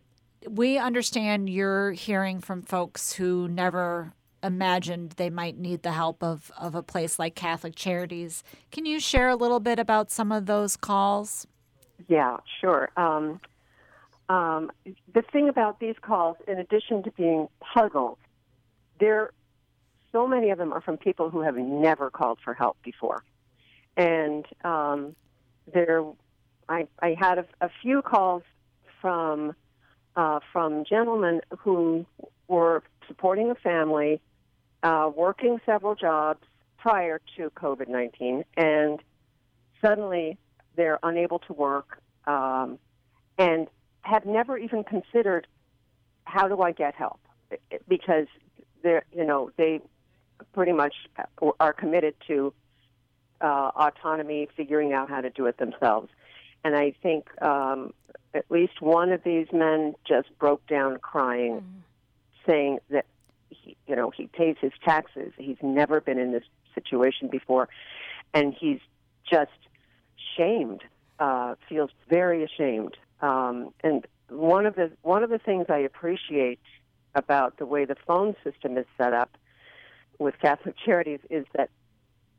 we 0.49 0.79
understand 0.79 1.49
you're 1.49 1.93
hearing 1.93 2.41
from 2.41 2.63
folks 2.63 3.13
who 3.13 3.49
never 3.49 4.13
imagined 4.43 5.13
they 5.13 5.31
might 5.31 5.57
need 5.57 5.83
the 5.83 5.93
help 5.93 6.23
of, 6.23 6.51
of 6.59 6.75
a 6.75 6.83
place 6.83 7.19
like 7.19 7.35
Catholic 7.35 7.77
Charities. 7.77 8.43
Can 8.71 8.85
you 8.85 8.99
share 8.99 9.29
a 9.29 9.37
little 9.37 9.61
bit 9.61 9.79
about 9.79 10.11
some 10.11 10.33
of 10.33 10.47
those 10.47 10.77
calls? 10.77 11.47
Yeah, 12.09 12.39
sure. 12.61 12.91
Um, 12.97 13.41
um, 14.29 14.71
the 15.15 15.23
thing 15.23 15.49
about 15.49 15.79
these 15.79 15.95
calls, 16.01 16.37
in 16.49 16.59
addition 16.59 17.03
to 17.05 17.11
being 17.13 17.49
puzzled, 17.61 18.19
there 18.99 19.31
so 20.11 20.27
many 20.27 20.51
of 20.51 20.59
them 20.59 20.73
are 20.73 20.81
from 20.81 20.99
people 20.99 21.31
who 21.31 21.41
have 21.41 21.57
never 21.57 22.11
called 22.11 22.39
for 22.45 22.53
help 22.53 22.77
before, 22.83 23.25
and 23.97 24.45
um, 24.63 25.17
there, 25.73 26.05
I, 26.69 26.87
I 27.01 27.17
had 27.19 27.39
a, 27.39 27.47
a 27.63 27.71
few 27.81 28.03
calls 28.03 28.43
from 29.01 29.55
uh, 30.17 30.41
from 30.53 30.85
gentlemen 30.85 31.41
who 31.59 32.07
were 32.49 32.83
supporting 33.07 33.51
a 33.51 33.55
family 33.55 34.21
uh, 34.83 35.11
working 35.15 35.61
several 35.65 35.95
jobs 35.95 36.41
prior 36.77 37.21
to 37.37 37.51
COVID 37.51 37.89
19, 37.89 38.45
and 38.57 39.01
suddenly 39.81 40.37
they're 40.77 40.99
unable 41.03 41.39
to 41.41 41.53
work 41.53 42.01
um, 42.27 42.79
and 43.39 43.69
have 44.03 44.27
never 44.27 44.59
even 44.59 44.85
considered 44.85 45.47
how 46.25 46.49
do 46.49 46.61
I 46.63 46.73
get 46.73 46.95
help 46.95 47.21
because 47.89 48.27
they're 48.83 49.05
you 49.15 49.25
know 49.25 49.51
they 49.57 49.81
pretty 50.53 50.73
much 50.73 50.95
are 51.61 51.73
committed 51.73 52.15
to 52.27 52.53
uh, 53.41 53.71
autonomy, 53.75 54.49
figuring 54.57 54.93
out 54.93 55.09
how 55.09 55.21
to 55.21 55.31
do 55.31 55.47
it 55.47 55.59
themselves. 55.59 56.09
And 56.65 56.77
I 56.77 56.95
think 57.03 57.29
um, 57.43 57.93
at 58.35 58.45
least 58.51 58.81
one 58.81 59.13
of 59.13 59.23
these 59.25 59.49
men 59.53 59.95
just 60.07 60.29
broke 60.39 60.67
down 60.67 60.99
crying, 60.99 61.57
mm-hmm. 61.57 62.51
saying 62.51 62.79
that 62.91 63.07
he, 63.51 63.77
you 63.87 63.97
know, 63.97 64.11
he 64.11 64.27
pays 64.27 64.57
his 64.61 64.73
taxes. 64.85 65.33
He's 65.37 65.57
never 65.63 66.01
been 66.01 66.19
in 66.19 66.33
this 66.33 66.45
situation 66.75 67.29
before, 67.29 67.69
and 68.33 68.55
he's 68.55 68.81
just 69.29 69.51
shamed. 70.37 70.83
Uh, 71.19 71.55
feels 71.69 71.91
very 72.09 72.43
ashamed. 72.43 72.97
Um, 73.21 73.73
and 73.85 74.07
one 74.29 74.67
of 74.67 74.75
the 74.75 74.91
one 75.03 75.23
of 75.23 75.31
the 75.31 75.39
things 75.39 75.67
I 75.69 75.79
appreciate 75.79 76.59
about 77.15 77.59
the 77.59 77.67
way 77.67 77.85
the 77.85 77.97
phone 78.07 78.35
system 78.43 78.79
is 78.79 78.87
set 78.97 79.13
up 79.13 79.37
with 80.19 80.39
Catholic 80.41 80.75
Charities 80.85 81.21
is 81.31 81.45
that 81.55 81.71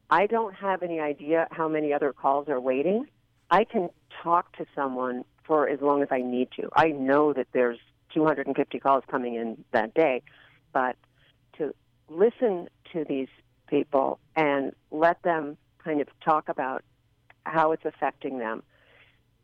I 0.10 0.27
don't 0.27 0.53
have 0.56 0.84
any 0.84 1.00
idea 1.00 1.48
how 1.51 1.68
many 1.68 1.94
other 1.94 2.13
calls 2.13 2.50
are 2.50 2.60
waiting. 2.60 3.08
I 3.50 3.63
can 3.63 3.89
talk 4.21 4.55
to 4.57 4.65
someone 4.75 5.25
for 5.43 5.67
as 5.67 5.81
long 5.81 6.01
as 6.01 6.07
I 6.12 6.21
need 6.21 6.50
to. 6.59 6.69
I 6.75 6.89
know 6.89 7.33
that 7.33 7.47
there's 7.53 7.79
250 8.13 8.79
calls 8.79 9.03
coming 9.09 9.35
in 9.35 9.63
that 9.71 9.93
day, 9.93 10.21
but 10.71 10.95
to 11.57 11.73
listen 12.09 12.69
to 12.93 13.03
these 13.07 13.27
people 13.67 14.19
and 14.35 14.73
let 14.91 15.21
them 15.23 15.57
kind 15.83 16.01
of 16.01 16.07
talk 16.23 16.50
about 16.50 16.83
how 17.45 17.71
it's 17.71 17.85
affecting 17.85 18.39
them 18.39 18.63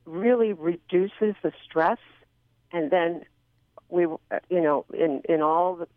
really 0.05 0.53
reduces 0.53 1.35
the 1.43 1.51
stress 1.63 1.97
and 2.71 2.91
then 2.91 3.23
we 3.89 4.03
you 4.03 4.61
know 4.61 4.85
in 4.93 5.21
in 5.27 5.41
all 5.41 5.75
the 5.75 5.87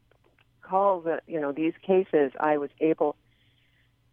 calls 0.62 1.04
that 1.04 1.23
you 1.26 1.40
know 1.40 1.52
these 1.52 1.73
cases 1.87 2.32
i 2.40 2.56
was 2.56 2.71
able 2.80 3.16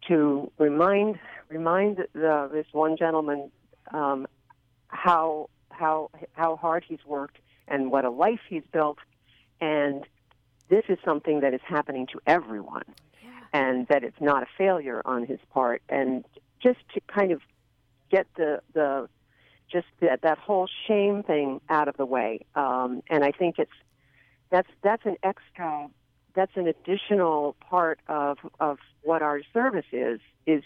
to 0.06 0.50
remind 0.58 1.18
remind 1.48 1.98
the, 2.14 2.48
this 2.52 2.66
one 2.72 2.96
gentleman 2.96 3.50
um, 3.92 4.26
how 4.88 5.48
how 5.70 6.10
how 6.32 6.56
hard 6.56 6.84
he's 6.86 7.04
worked 7.06 7.38
and 7.68 7.90
what 7.90 8.04
a 8.04 8.10
life 8.10 8.40
he's 8.48 8.64
built. 8.72 8.98
And 9.60 10.06
this 10.68 10.84
is 10.88 10.98
something 11.04 11.40
that 11.40 11.54
is 11.54 11.60
happening 11.66 12.06
to 12.12 12.20
everyone 12.26 12.84
yeah. 13.22 13.30
and 13.52 13.86
that 13.88 14.04
it's 14.04 14.20
not 14.20 14.42
a 14.42 14.46
failure 14.58 15.02
on 15.04 15.26
his 15.26 15.38
part. 15.52 15.82
And 15.88 16.24
just 16.62 16.78
to 16.94 17.00
kind 17.00 17.32
of 17.32 17.40
get 18.10 18.26
the 18.36 18.60
the 18.74 19.08
just 19.70 19.86
that 20.00 20.22
that 20.22 20.38
whole 20.38 20.68
shame 20.86 21.22
thing 21.22 21.60
out 21.68 21.88
of 21.88 21.96
the 21.96 22.06
way. 22.06 22.40
Um, 22.54 23.02
and 23.08 23.24
I 23.24 23.30
think 23.30 23.58
it's 23.58 23.70
that's 24.50 24.68
that's 24.82 25.06
an 25.06 25.16
extra 25.22 25.88
that's 26.34 26.52
an 26.56 26.66
additional 26.66 27.56
part 27.68 28.00
of 28.08 28.38
of 28.58 28.78
what 29.02 29.22
our 29.22 29.40
service 29.52 29.86
is 29.92 30.20
is 30.46 30.62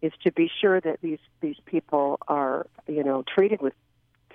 is 0.00 0.12
to 0.22 0.32
be 0.32 0.50
sure 0.60 0.80
that 0.80 1.00
these 1.02 1.18
these 1.40 1.56
people 1.66 2.18
are 2.28 2.66
you 2.86 3.02
know 3.02 3.22
treated 3.22 3.60
with 3.60 3.74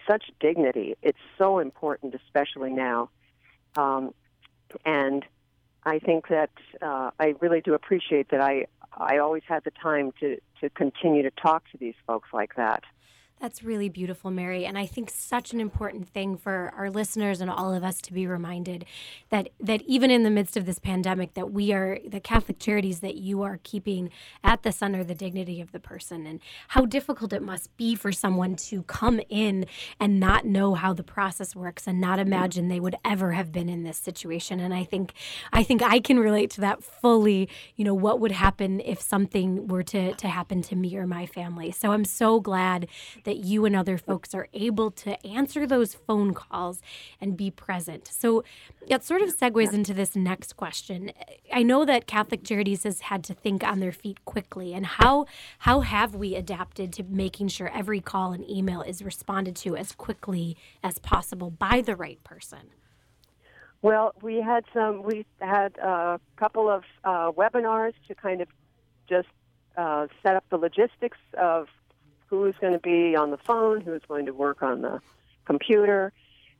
such 0.07 0.25
dignity. 0.39 0.95
It's 1.01 1.19
so 1.37 1.59
important, 1.59 2.13
especially 2.15 2.71
now. 2.71 3.09
Um, 3.77 4.13
and 4.85 5.25
I 5.85 5.99
think 5.99 6.27
that 6.27 6.51
uh, 6.81 7.11
I 7.19 7.35
really 7.39 7.61
do 7.61 7.73
appreciate 7.73 8.29
that 8.29 8.41
I 8.41 8.67
I 8.95 9.17
always 9.17 9.43
had 9.47 9.63
the 9.63 9.71
time 9.71 10.11
to 10.19 10.37
to 10.61 10.69
continue 10.69 11.23
to 11.23 11.31
talk 11.31 11.63
to 11.71 11.77
these 11.77 11.95
folks 12.07 12.29
like 12.33 12.55
that. 12.55 12.83
That's 13.43 13.61
really 13.61 13.89
beautiful, 13.89 14.31
Mary. 14.31 14.65
And 14.65 14.77
I 14.77 14.85
think 14.85 15.09
such 15.09 15.51
an 15.51 15.59
important 15.59 16.07
thing 16.07 16.37
for 16.37 16.71
our 16.77 16.89
listeners 16.89 17.41
and 17.41 17.51
all 17.51 17.73
of 17.73 17.83
us 17.83 17.99
to 18.03 18.13
be 18.13 18.25
reminded 18.25 18.85
that 19.31 19.49
that 19.59 19.81
even 19.81 20.09
in 20.11 20.23
the 20.23 20.29
midst 20.29 20.55
of 20.55 20.65
this 20.65 20.79
pandemic, 20.79 21.33
that 21.33 21.51
we 21.51 21.73
are 21.73 21.99
the 22.07 22.21
Catholic 22.21 22.57
charities 22.57 23.01
that 23.01 23.15
you 23.15 23.41
are 23.41 23.59
keeping 23.61 24.11
at 24.45 24.63
the 24.63 24.71
center 24.71 25.03
the 25.03 25.13
dignity 25.13 25.59
of 25.59 25.73
the 25.73 25.79
person 25.81 26.25
and 26.25 26.39
how 26.69 26.85
difficult 26.85 27.33
it 27.33 27.41
must 27.41 27.75
be 27.75 27.95
for 27.95 28.13
someone 28.13 28.55
to 28.55 28.83
come 28.83 29.19
in 29.27 29.65
and 29.99 30.21
not 30.21 30.45
know 30.45 30.75
how 30.75 30.93
the 30.93 31.03
process 31.03 31.53
works 31.53 31.85
and 31.85 31.99
not 31.99 32.19
imagine 32.19 32.69
they 32.69 32.79
would 32.79 32.95
ever 33.03 33.33
have 33.33 33.51
been 33.51 33.67
in 33.67 33.83
this 33.83 33.97
situation. 33.97 34.61
And 34.61 34.73
I 34.73 34.85
think 34.85 35.11
I 35.51 35.63
think 35.63 35.83
I 35.83 35.99
can 35.99 36.17
relate 36.17 36.49
to 36.51 36.61
that 36.61 36.81
fully, 36.81 37.49
you 37.75 37.83
know, 37.83 37.93
what 37.93 38.21
would 38.21 38.31
happen 38.31 38.79
if 38.79 39.01
something 39.01 39.67
were 39.67 39.83
to, 39.83 40.13
to 40.13 40.29
happen 40.29 40.61
to 40.61 40.77
me 40.77 40.95
or 40.95 41.05
my 41.05 41.25
family. 41.25 41.71
So 41.71 41.91
I'm 41.91 42.05
so 42.05 42.39
glad 42.39 42.87
that 43.25 43.32
that 43.33 43.43
you 43.43 43.65
and 43.65 43.75
other 43.75 43.97
folks 43.97 44.35
are 44.35 44.47
able 44.53 44.91
to 44.91 45.25
answer 45.25 45.65
those 45.65 45.95
phone 45.95 46.35
calls 46.35 46.81
and 47.19 47.35
be 47.35 47.49
present. 47.49 48.07
So 48.07 48.43
that 48.87 49.03
sort 49.03 49.23
of 49.23 49.35
segues 49.35 49.73
into 49.73 49.93
this 49.93 50.15
next 50.15 50.55
question. 50.55 51.11
I 51.51 51.63
know 51.63 51.83
that 51.85 52.05
Catholic 52.05 52.43
Charities 52.43 52.83
has 52.83 53.01
had 53.01 53.23
to 53.23 53.33
think 53.33 53.63
on 53.63 53.79
their 53.79 53.91
feet 53.91 54.23
quickly, 54.25 54.73
and 54.73 54.85
how 54.85 55.25
how 55.59 55.79
have 55.79 56.13
we 56.13 56.35
adapted 56.35 56.93
to 56.93 57.03
making 57.03 57.47
sure 57.47 57.69
every 57.69 58.01
call 58.01 58.33
and 58.33 58.47
email 58.47 58.81
is 58.83 59.01
responded 59.01 59.55
to 59.57 59.75
as 59.75 59.93
quickly 59.93 60.55
as 60.83 60.99
possible 60.99 61.49
by 61.49 61.81
the 61.81 61.95
right 61.95 62.23
person? 62.23 62.69
Well, 63.81 64.13
we 64.21 64.41
had 64.41 64.63
some. 64.73 65.01
We 65.01 65.25
had 65.39 65.75
a 65.77 66.19
couple 66.37 66.69
of 66.69 66.83
uh, 67.03 67.31
webinars 67.31 67.93
to 68.07 68.15
kind 68.15 68.41
of 68.41 68.47
just 69.09 69.27
uh, 69.75 70.07
set 70.21 70.35
up 70.35 70.45
the 70.51 70.57
logistics 70.57 71.17
of 71.35 71.67
who's 72.41 72.55
going 72.59 72.73
to 72.73 72.79
be 72.79 73.15
on 73.15 73.31
the 73.31 73.37
phone, 73.37 73.81
who's 73.81 74.01
going 74.07 74.25
to 74.25 74.33
work 74.33 74.63
on 74.63 74.81
the 74.81 74.99
computer, 75.45 76.11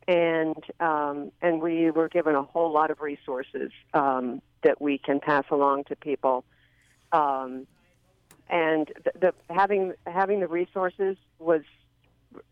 and 0.08 0.56
um, 0.80 1.32
and 1.42 1.62
we 1.62 1.90
were 1.92 2.10
given 2.10 2.36
a 2.36 2.44
whole 2.44 2.72
lot 2.72 2.92
of 2.92 3.02
resources 3.02 3.72
um, 3.94 4.42
that 4.64 4.82
we 4.82 4.98
can 4.98 5.20
pass 5.20 5.46
along 5.50 5.86
to 5.86 5.96
people. 5.96 6.44
Um, 7.12 7.68
and 8.50 8.92
the, 9.04 9.12
the 9.20 9.54
having 9.54 9.94
having 10.06 10.40
the 10.42 10.48
resources 10.48 11.18
was 11.40 11.62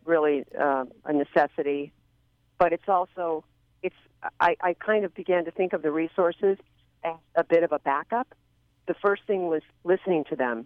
really 0.06 0.46
uh, 0.60 0.86
a 1.06 1.14
necessity, 1.14 1.92
but 2.58 2.74
it's 2.74 2.88
also 2.88 3.44
it's 3.84 3.96
I, 4.40 4.56
I 4.62 4.74
kind 4.74 5.06
of 5.06 5.14
began 5.14 5.46
to 5.46 5.52
think 5.52 5.74
of 5.74 5.82
the 5.82 5.92
resources 5.92 6.58
as 7.04 7.16
a 7.36 7.44
bit 7.44 7.64
of 7.64 7.72
a 7.72 7.80
backup. 7.80 8.34
The 8.88 8.96
first 8.96 9.24
thing 9.28 9.48
was 9.48 9.62
listening 9.84 10.24
to 10.30 10.36
them 10.36 10.66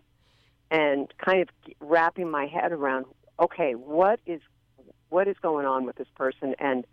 and 0.72 1.13
kind 1.17 1.41
of 1.41 1.50
wrapping 1.79 2.29
my 2.29 2.48
head 2.48 2.72
around 2.72 3.05
okay, 3.39 3.74
what 3.74 4.19
is 4.25 4.41
what 5.10 5.27
is 5.27 5.36
going 5.41 5.65
on 5.65 5.86
with 5.86 5.95
this 5.98 6.07
person 6.15 6.55
and 6.60 6.86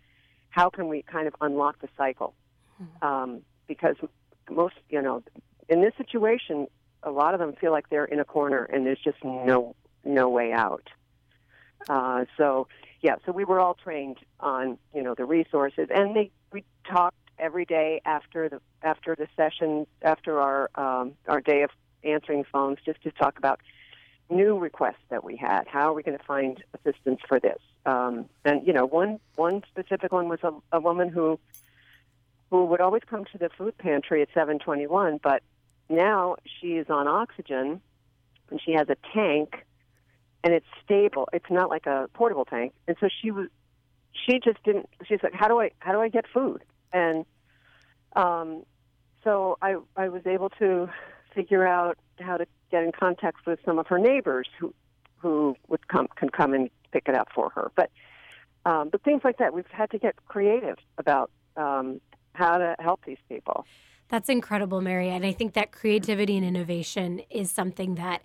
how 0.49 0.69
can 0.69 0.87
we 0.87 1.01
kind 1.01 1.27
of 1.27 1.35
unlock 1.41 1.79
the 1.79 1.89
cycle? 1.97 2.35
Um, 3.01 3.41
because 3.67 3.95
most, 4.49 4.75
you 4.89 5.01
know, 5.01 5.23
in 5.67 5.81
this 5.81 5.93
situation, 5.97 6.67
a 7.01 7.11
lot 7.11 7.33
of 7.33 7.39
them 7.39 7.53
feel 7.53 7.71
like 7.71 7.89
they're 7.89 8.05
in 8.05 8.19
a 8.19 8.25
corner 8.25 8.63
and 8.63 8.85
there's 8.85 8.99
just 9.03 9.23
no 9.23 9.75
no 10.05 10.29
way 10.29 10.51
out. 10.51 10.89
Uh, 11.89 12.25
so 12.37 12.67
yeah, 13.01 13.15
so 13.25 13.31
we 13.31 13.43
were 13.43 13.59
all 13.59 13.73
trained 13.73 14.17
on 14.39 14.77
you 14.93 15.01
know 15.01 15.15
the 15.15 15.25
resources, 15.25 15.87
and 15.93 16.15
they 16.15 16.31
we 16.51 16.63
talked 16.85 17.17
every 17.39 17.65
day 17.65 18.01
after 18.05 18.47
the 18.47 18.61
after 18.81 19.15
the 19.15 19.27
session 19.35 19.87
after 20.01 20.39
our 20.39 20.69
um, 20.75 21.13
our 21.27 21.41
day 21.41 21.63
of 21.63 21.71
answering 22.03 22.43
phones 22.51 22.79
just 22.85 23.01
to 23.03 23.11
talk 23.11 23.37
about 23.37 23.59
new 24.29 24.57
requests 24.57 25.03
that 25.09 25.23
we 25.23 25.35
had. 25.35 25.63
How 25.67 25.89
are 25.89 25.93
we 25.93 26.03
going 26.03 26.17
to 26.17 26.23
find 26.23 26.63
assistance 26.73 27.19
for 27.27 27.39
this? 27.39 27.59
Um, 27.85 28.29
and 28.45 28.65
you 28.65 28.73
know, 28.73 28.85
one 28.85 29.19
one 29.35 29.63
specific 29.69 30.11
one 30.11 30.29
was 30.29 30.39
a, 30.43 30.51
a 30.71 30.79
woman 30.79 31.09
who 31.09 31.39
who 32.49 32.65
would 32.65 32.81
always 32.81 33.01
come 33.09 33.25
to 33.31 33.37
the 33.37 33.49
food 33.57 33.77
pantry 33.77 34.21
at 34.21 34.27
721, 34.33 35.19
but 35.23 35.41
now 35.89 36.35
she 36.59 36.73
is 36.73 36.87
on 36.89 37.07
oxygen 37.07 37.81
and 38.51 38.61
she 38.63 38.73
has 38.73 38.87
a 38.89 38.95
tank 39.13 39.65
and 40.43 40.53
it's 40.53 40.65
stable. 40.83 41.27
It's 41.33 41.49
not 41.49 41.69
like 41.69 41.85
a 41.85 42.09
portable 42.13 42.45
tank. 42.45 42.73
And 42.87 42.95
so 42.99 43.09
she 43.21 43.31
was 43.31 43.47
she 44.11 44.39
just 44.39 44.61
didn't 44.63 44.87
she's 45.07 45.19
like, 45.23 45.33
How 45.33 45.47
do 45.47 45.59
I 45.59 45.71
how 45.79 45.91
do 45.91 45.99
I 45.99 46.09
get 46.09 46.25
food? 46.31 46.63
And 46.91 47.25
um 48.15 48.63
so 49.23 49.57
I 49.61 49.75
I 49.95 50.09
was 50.09 50.25
able 50.25 50.49
to 50.59 50.89
figure 51.33 51.65
out 51.65 51.97
how 52.19 52.37
to 52.37 52.45
get 52.71 52.83
in 52.83 52.91
contact 52.91 53.45
with 53.45 53.59
some 53.65 53.79
of 53.79 53.87
her 53.87 53.99
neighbors 53.99 54.47
who 54.59 54.73
who 55.17 55.55
would 55.69 55.87
come 55.87 56.07
can 56.15 56.29
come 56.29 56.53
and 56.53 56.69
pick 56.91 57.07
it 57.07 57.15
up 57.15 57.29
for 57.33 57.49
her. 57.51 57.71
But 57.75 57.89
um, 58.65 58.89
but 58.89 59.03
things 59.03 59.21
like 59.23 59.37
that, 59.37 59.53
we've 59.53 59.65
had 59.67 59.89
to 59.91 59.97
get 59.97 60.15
creative 60.27 60.77
about 60.97 61.31
um, 61.57 61.99
how 62.33 62.57
to 62.57 62.75
help 62.79 63.03
these 63.05 63.17
people. 63.27 63.65
That's 64.09 64.29
incredible, 64.29 64.79
Mary. 64.81 65.09
And 65.09 65.25
I 65.25 65.31
think 65.31 65.53
that 65.53 65.71
creativity 65.71 66.37
and 66.37 66.45
innovation 66.45 67.21
is 67.29 67.49
something 67.49 67.95
that 67.95 68.21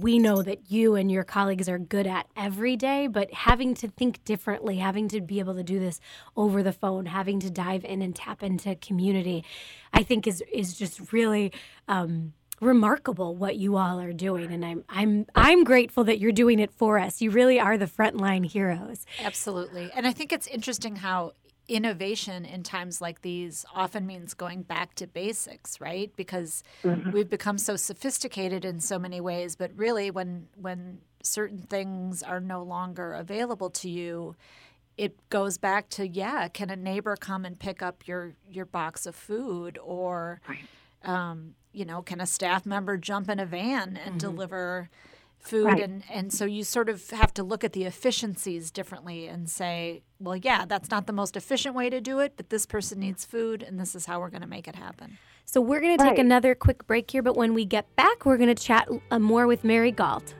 we 0.00 0.18
know 0.18 0.42
that 0.42 0.70
you 0.70 0.94
and 0.94 1.10
your 1.10 1.24
colleagues 1.24 1.68
are 1.68 1.78
good 1.78 2.06
at 2.06 2.26
every 2.36 2.74
day, 2.74 3.06
but 3.06 3.32
having 3.32 3.74
to 3.74 3.88
think 3.88 4.24
differently, 4.24 4.78
having 4.78 5.08
to 5.08 5.20
be 5.20 5.38
able 5.38 5.54
to 5.54 5.62
do 5.62 5.78
this 5.78 6.00
over 6.36 6.62
the 6.62 6.72
phone, 6.72 7.06
having 7.06 7.38
to 7.40 7.50
dive 7.50 7.84
in 7.84 8.02
and 8.02 8.16
tap 8.16 8.42
into 8.42 8.74
community, 8.76 9.44
I 9.92 10.02
think 10.02 10.26
is 10.26 10.42
is 10.52 10.76
just 10.76 11.12
really 11.12 11.52
um, 11.86 12.32
remarkable 12.60 13.34
what 13.34 13.56
you 13.56 13.76
all 13.76 14.00
are 14.00 14.12
doing 14.12 14.50
and 14.52 14.64
I'm 14.64 14.84
I'm 14.88 15.26
I'm 15.34 15.64
grateful 15.64 16.04
that 16.04 16.18
you're 16.18 16.32
doing 16.32 16.58
it 16.58 16.72
for 16.72 16.98
us. 16.98 17.20
You 17.20 17.30
really 17.30 17.60
are 17.60 17.76
the 17.76 17.86
frontline 17.86 18.46
heroes. 18.46 19.04
Absolutely. 19.22 19.90
And 19.94 20.06
I 20.06 20.12
think 20.12 20.32
it's 20.32 20.46
interesting 20.46 20.96
how 20.96 21.32
innovation 21.68 22.44
in 22.44 22.62
times 22.62 23.00
like 23.00 23.22
these 23.22 23.64
often 23.74 24.06
means 24.06 24.34
going 24.34 24.62
back 24.62 24.94
to 24.94 25.06
basics, 25.06 25.80
right? 25.80 26.12
Because 26.16 26.62
mm-hmm. 26.82 27.10
we've 27.10 27.28
become 27.28 27.58
so 27.58 27.76
sophisticated 27.76 28.64
in 28.64 28.80
so 28.80 28.98
many 28.98 29.20
ways, 29.20 29.56
but 29.56 29.70
really 29.76 30.10
when 30.10 30.48
when 30.56 30.98
certain 31.22 31.58
things 31.58 32.22
are 32.22 32.40
no 32.40 32.62
longer 32.62 33.12
available 33.12 33.68
to 33.68 33.90
you, 33.90 34.36
it 34.96 35.28
goes 35.28 35.58
back 35.58 35.88
to 35.90 36.06
yeah, 36.06 36.48
can 36.48 36.70
a 36.70 36.76
neighbor 36.76 37.16
come 37.16 37.44
and 37.44 37.58
pick 37.58 37.82
up 37.82 38.06
your 38.06 38.34
your 38.48 38.64
box 38.64 39.06
of 39.06 39.14
food 39.14 39.78
or 39.82 40.40
right. 40.48 40.58
Um, 41.06 41.54
you 41.72 41.84
know, 41.84 42.02
can 42.02 42.20
a 42.20 42.26
staff 42.26 42.64
member 42.64 42.96
jump 42.96 43.28
in 43.28 43.38
a 43.38 43.46
van 43.46 43.96
and 43.96 44.12
mm-hmm. 44.12 44.18
deliver 44.18 44.88
food 45.38 45.66
right. 45.66 45.82
and 45.82 46.02
and 46.10 46.32
so 46.32 46.44
you 46.44 46.64
sort 46.64 46.88
of 46.88 47.10
have 47.10 47.32
to 47.32 47.42
look 47.44 47.62
at 47.62 47.72
the 47.72 47.84
efficiencies 47.84 48.70
differently 48.70 49.26
and 49.26 49.48
say, 49.48 50.02
well, 50.18 50.36
yeah, 50.36 50.64
that's 50.66 50.90
not 50.90 51.06
the 51.06 51.12
most 51.12 51.36
efficient 51.36 51.74
way 51.74 51.88
to 51.88 52.00
do 52.00 52.18
it, 52.18 52.32
but 52.36 52.50
this 52.50 52.66
person 52.66 52.98
needs 52.98 53.24
food 53.24 53.62
and 53.62 53.78
this 53.78 53.94
is 53.94 54.06
how 54.06 54.20
we're 54.20 54.30
going 54.30 54.42
to 54.42 54.48
make 54.48 54.66
it 54.66 54.74
happen. 54.74 55.18
So 55.44 55.60
we're 55.60 55.80
going 55.80 55.96
to 55.96 56.02
take 56.02 56.12
right. 56.12 56.18
another 56.18 56.54
quick 56.56 56.86
break 56.86 57.10
here, 57.10 57.22
but 57.22 57.36
when 57.36 57.54
we 57.54 57.64
get 57.64 57.94
back, 57.94 58.26
we're 58.26 58.36
going 58.36 58.54
to 58.54 58.62
chat 58.62 58.88
uh, 59.10 59.18
more 59.18 59.46
with 59.46 59.62
Mary 59.62 59.92
Galt. 59.92 60.34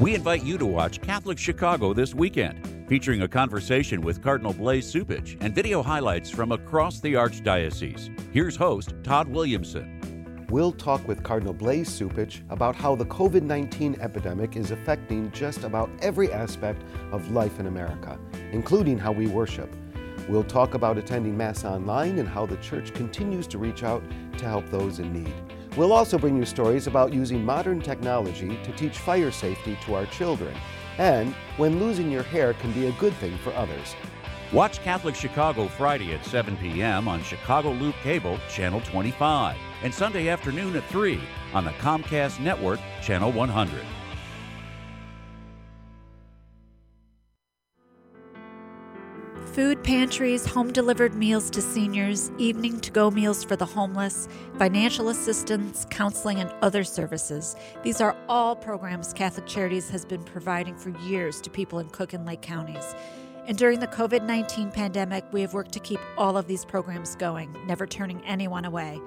We 0.00 0.16
invite 0.16 0.42
you 0.42 0.58
to 0.58 0.66
watch 0.66 1.00
Catholic 1.00 1.38
Chicago 1.38 1.94
this 1.94 2.16
weekend, 2.16 2.88
featuring 2.88 3.22
a 3.22 3.28
conversation 3.28 4.00
with 4.00 4.20
Cardinal 4.20 4.52
Blase 4.52 4.92
Cupich 4.92 5.36
and 5.40 5.54
video 5.54 5.84
highlights 5.84 6.30
from 6.30 6.50
across 6.50 6.98
the 6.98 7.14
Archdiocese. 7.14 8.10
Here's 8.32 8.56
host 8.56 8.92
Todd 9.04 9.28
Williamson. 9.28 10.46
We'll 10.50 10.72
talk 10.72 11.06
with 11.06 11.22
Cardinal 11.22 11.52
Blase 11.54 11.96
Cupich 11.96 12.42
about 12.50 12.74
how 12.74 12.96
the 12.96 13.04
COVID 13.06 13.42
19 13.42 13.98
epidemic 14.00 14.56
is 14.56 14.72
affecting 14.72 15.30
just 15.30 15.62
about 15.62 15.88
every 16.02 16.32
aspect 16.32 16.82
of 17.12 17.30
life 17.30 17.60
in 17.60 17.66
America, 17.66 18.18
including 18.50 18.98
how 18.98 19.12
we 19.12 19.28
worship. 19.28 19.72
We'll 20.28 20.42
talk 20.42 20.74
about 20.74 20.98
attending 20.98 21.36
Mass 21.36 21.64
online 21.64 22.18
and 22.18 22.28
how 22.28 22.46
the 22.46 22.56
Church 22.56 22.92
continues 22.94 23.46
to 23.46 23.58
reach 23.58 23.84
out 23.84 24.02
to 24.38 24.44
help 24.44 24.68
those 24.70 24.98
in 24.98 25.12
need. 25.12 25.34
We'll 25.76 25.92
also 25.92 26.18
bring 26.18 26.36
you 26.36 26.44
stories 26.44 26.86
about 26.86 27.12
using 27.12 27.44
modern 27.44 27.80
technology 27.80 28.56
to 28.62 28.72
teach 28.72 28.98
fire 28.98 29.32
safety 29.32 29.76
to 29.84 29.94
our 29.94 30.06
children, 30.06 30.54
and 30.98 31.34
when 31.56 31.80
losing 31.80 32.12
your 32.12 32.22
hair 32.22 32.54
can 32.54 32.70
be 32.72 32.86
a 32.86 32.92
good 32.92 33.12
thing 33.14 33.36
for 33.38 33.52
others. 33.54 33.96
Watch 34.52 34.80
Catholic 34.82 35.16
Chicago 35.16 35.66
Friday 35.66 36.14
at 36.14 36.24
7 36.24 36.56
p.m. 36.58 37.08
on 37.08 37.24
Chicago 37.24 37.72
Loop 37.72 37.96
Cable, 38.04 38.38
Channel 38.48 38.82
25, 38.82 39.56
and 39.82 39.92
Sunday 39.92 40.28
afternoon 40.28 40.76
at 40.76 40.88
3 40.90 41.20
on 41.52 41.64
the 41.64 41.72
Comcast 41.72 42.38
Network, 42.38 42.78
Channel 43.02 43.32
100. 43.32 43.84
Food 49.54 49.84
pantries, 49.84 50.44
home 50.44 50.72
delivered 50.72 51.14
meals 51.14 51.48
to 51.50 51.62
seniors, 51.62 52.32
evening 52.38 52.80
to 52.80 52.90
go 52.90 53.08
meals 53.08 53.44
for 53.44 53.54
the 53.54 53.64
homeless, 53.64 54.26
financial 54.58 55.10
assistance, 55.10 55.86
counseling, 55.90 56.40
and 56.40 56.50
other 56.60 56.82
services. 56.82 57.54
These 57.84 58.00
are 58.00 58.16
all 58.28 58.56
programs 58.56 59.12
Catholic 59.12 59.46
Charities 59.46 59.88
has 59.90 60.04
been 60.04 60.24
providing 60.24 60.76
for 60.76 60.90
years 61.02 61.40
to 61.40 61.50
people 61.50 61.78
in 61.78 61.88
Cook 61.90 62.14
and 62.14 62.26
Lake 62.26 62.42
counties. 62.42 62.96
And 63.46 63.56
during 63.56 63.78
the 63.78 63.86
COVID 63.86 64.24
19 64.24 64.72
pandemic, 64.72 65.24
we 65.30 65.42
have 65.42 65.54
worked 65.54 65.70
to 65.74 65.78
keep 65.78 66.00
all 66.18 66.36
of 66.36 66.48
these 66.48 66.64
programs 66.64 67.14
going, 67.14 67.56
never 67.64 67.86
turning 67.86 68.24
anyone 68.24 68.64
away. 68.64 69.00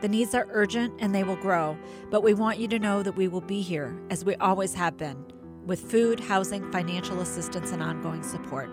The 0.00 0.08
needs 0.08 0.34
are 0.34 0.48
urgent 0.50 0.94
and 0.98 1.14
they 1.14 1.22
will 1.22 1.36
grow, 1.36 1.78
but 2.10 2.24
we 2.24 2.34
want 2.34 2.58
you 2.58 2.66
to 2.66 2.78
know 2.80 3.04
that 3.04 3.14
we 3.14 3.28
will 3.28 3.40
be 3.40 3.62
here, 3.62 3.96
as 4.10 4.24
we 4.24 4.34
always 4.34 4.74
have 4.74 4.96
been, 4.96 5.24
with 5.64 5.92
food, 5.92 6.18
housing, 6.18 6.72
financial 6.72 7.20
assistance, 7.20 7.70
and 7.70 7.80
ongoing 7.80 8.24
support. 8.24 8.68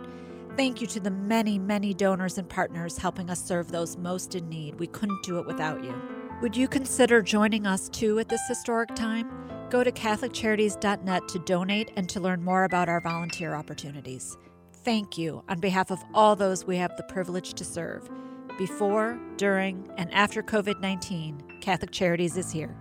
Thank 0.60 0.82
you 0.82 0.88
to 0.88 1.00
the 1.00 1.10
many, 1.10 1.58
many 1.58 1.94
donors 1.94 2.38
and 2.38 2.50
partners 2.50 2.98
helping 2.98 3.30
us 3.30 3.42
serve 3.42 3.72
those 3.72 3.96
most 3.96 4.36
in 4.36 4.50
need. 4.50 4.78
We 4.78 4.88
couldn't 4.88 5.24
do 5.24 5.40
it 5.40 5.48
without 5.48 5.82
you. 5.82 5.96
Would 6.42 6.58
you 6.58 6.68
consider 6.68 7.22
joining 7.22 7.66
us 7.66 7.88
too 7.88 8.20
at 8.20 8.28
this 8.28 8.42
historic 8.46 8.94
time? 8.94 9.32
Go 9.70 9.86
to 9.86 9.92
CatholicCharities.net 9.94 11.30
to 11.30 11.40
donate 11.40 11.92
and 11.96 12.10
to 12.10 12.20
learn 12.20 12.44
more 12.44 12.66
about 12.66 12.90
our 12.90 13.00
volunteer 13.00 13.56
opportunities. 13.56 14.36
Thank 14.84 15.18
you 15.18 15.46
on 15.48 15.62
behalf 15.62 15.92
of 15.92 16.04
all 16.14 16.36
those 16.36 16.66
we 16.66 16.76
have 16.76 16.98
the 16.98 17.04
privilege 17.04 17.54
to 17.54 17.64
serve. 17.64 18.10
Before, 18.58 19.18
during, 19.38 19.90
and 19.96 20.14
after 20.14 20.44
COVID 20.44 20.82
19, 20.82 21.42
Catholic 21.62 21.92
Charities 21.92 22.36
is 22.36 22.52
here. 22.52 22.76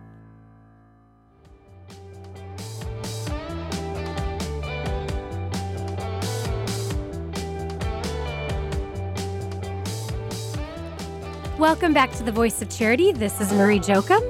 Welcome 11.58 11.92
back 11.92 12.12
to 12.12 12.22
the 12.22 12.30
Voice 12.30 12.62
of 12.62 12.70
Charity. 12.70 13.10
This 13.10 13.40
is 13.40 13.52
Marie 13.52 13.80
Jokum 13.80 14.22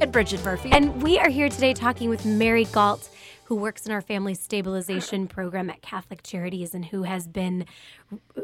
and 0.00 0.10
Bridget 0.10 0.42
Murphy. 0.46 0.70
And 0.72 1.02
we 1.02 1.18
are 1.18 1.28
here 1.28 1.50
today 1.50 1.74
talking 1.74 2.08
with 2.08 2.24
Mary 2.24 2.64
Galt, 2.64 3.10
who 3.44 3.54
works 3.54 3.84
in 3.84 3.92
our 3.92 4.00
family 4.00 4.32
stabilization 4.32 5.26
program 5.26 5.68
at 5.68 5.82
Catholic 5.82 6.22
Charities 6.22 6.74
and 6.74 6.86
who 6.86 7.02
has 7.02 7.28
been, 7.28 7.66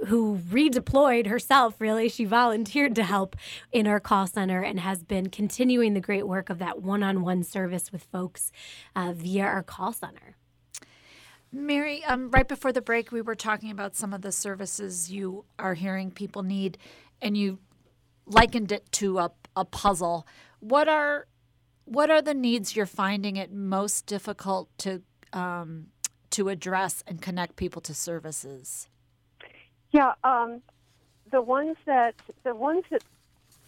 who 0.08 0.36
redeployed 0.36 1.28
herself, 1.28 1.80
really. 1.80 2.10
She 2.10 2.26
volunteered 2.26 2.94
to 2.96 3.04
help 3.04 3.36
in 3.72 3.86
our 3.86 4.00
call 4.00 4.26
center 4.26 4.60
and 4.60 4.80
has 4.80 5.02
been 5.02 5.30
continuing 5.30 5.94
the 5.94 6.00
great 6.00 6.28
work 6.28 6.50
of 6.50 6.58
that 6.58 6.82
one 6.82 7.02
on 7.02 7.22
one 7.22 7.42
service 7.42 7.90
with 7.90 8.02
folks 8.02 8.52
uh, 8.94 9.14
via 9.16 9.44
our 9.44 9.62
call 9.62 9.94
center. 9.94 10.36
Mary, 11.50 12.04
um, 12.04 12.30
right 12.30 12.46
before 12.46 12.70
the 12.70 12.82
break, 12.82 13.12
we 13.12 13.22
were 13.22 13.34
talking 13.34 13.70
about 13.70 13.96
some 13.96 14.12
of 14.12 14.20
the 14.20 14.30
services 14.30 15.10
you 15.10 15.46
are 15.58 15.72
hearing 15.72 16.10
people 16.10 16.42
need, 16.42 16.76
and 17.22 17.34
you 17.34 17.58
likened 18.30 18.72
it 18.72 18.90
to 18.92 19.18
a, 19.18 19.32
a 19.56 19.64
puzzle. 19.64 20.26
What 20.60 20.88
are 20.88 21.26
what 21.84 22.08
are 22.08 22.22
the 22.22 22.34
needs 22.34 22.76
you're 22.76 22.86
finding 22.86 23.36
it 23.36 23.52
most 23.52 24.06
difficult 24.06 24.68
to 24.78 25.02
um, 25.32 25.86
to 26.30 26.48
address 26.48 27.02
and 27.06 27.20
connect 27.20 27.56
people 27.56 27.82
to 27.82 27.94
services? 27.94 28.88
Yeah, 29.90 30.12
um, 30.22 30.62
the 31.30 31.42
ones 31.42 31.76
that 31.86 32.14
the 32.44 32.54
ones 32.54 32.84
that 32.90 33.02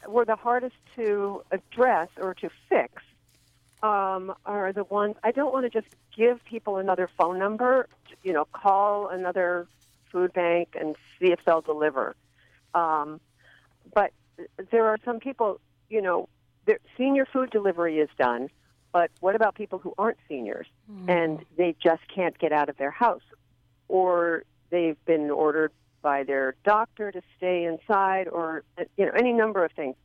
were 0.09 0.25
the 0.25 0.37
hardest 0.37 0.77
to 0.97 1.43
address 1.51 2.09
or 2.21 2.35
to 2.35 2.51
fix 2.69 3.03
um, 3.83 4.35
are 4.47 4.73
the 4.73 4.85
ones 4.85 5.17
I 5.25 5.33
don't 5.33 5.53
want 5.53 5.71
to 5.71 5.71
just 5.71 5.93
give 6.17 6.45
people 6.45 6.77
another 6.77 7.09
phone 7.19 7.39
number. 7.39 7.89
You 8.23 8.33
know, 8.33 8.47
call 8.53 9.09
another 9.09 9.67
food 10.11 10.33
bank 10.33 10.77
and 10.79 10.95
see 11.19 11.33
if 11.33 11.41
they'll 11.45 11.63
deliver. 11.63 12.15
Um, 12.75 13.21
but 13.95 14.13
there 14.71 14.87
are 14.87 14.99
some 15.05 15.21
people, 15.21 15.61
you 15.89 16.03
know, 16.03 16.29
senior 16.97 17.27
food 17.27 17.51
delivery 17.51 17.99
is 17.99 18.09
done, 18.19 18.49
but 18.93 19.11
what 19.21 19.35
about 19.35 19.55
people 19.55 19.79
who 19.79 19.95
aren't 19.99 20.19
seniors 20.29 20.67
mm. 20.91 21.09
and 21.09 21.45
they 21.57 21.75
just 21.83 22.03
can't 22.15 22.39
get 22.39 22.53
out 22.53 22.69
of 22.69 22.77
their 22.77 22.91
house, 22.91 23.23
or 23.89 24.45
they've 24.71 25.03
been 25.05 25.31
ordered 25.31 25.73
by 26.03 26.25
their 26.25 26.55
doctor 26.65 27.13
to 27.13 27.23
stay 27.37 27.65
inside, 27.65 28.29
or 28.29 28.65
you 28.97 29.07
know, 29.07 29.13
any 29.13 29.33
number 29.33 29.65
of 29.65 29.73
things. 29.73 29.97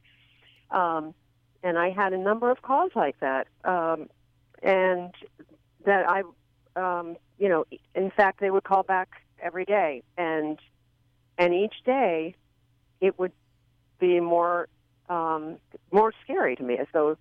Um, 0.72 1.14
and 1.64 1.78
I 1.78 1.90
had 1.90 2.14
a 2.14 2.18
number 2.18 2.52
of 2.52 2.62
calls 2.62 2.92
like 2.96 3.20
that, 3.20 3.48
um, 3.64 4.08
and 4.62 5.14
that 5.86 6.08
I, 6.08 6.24
um, 6.76 7.18
you 7.40 7.50
know, 7.50 7.66
in 7.96 8.12
fact, 8.12 8.40
they 8.40 8.52
would 8.52 8.64
call 8.64 8.84
back 8.84 9.10
every 9.42 9.66
day, 9.66 10.04
and 10.18 10.60
and 11.38 11.54
each 11.54 11.84
day, 11.86 12.36
it 13.02 13.18
would 13.20 13.32
be 14.00 14.20
more 14.20 14.68
um, 15.10 15.58
more 15.92 16.14
scary 16.24 16.56
to 16.56 16.64
me, 16.64 16.78
as 16.78 16.88
though 16.94 17.18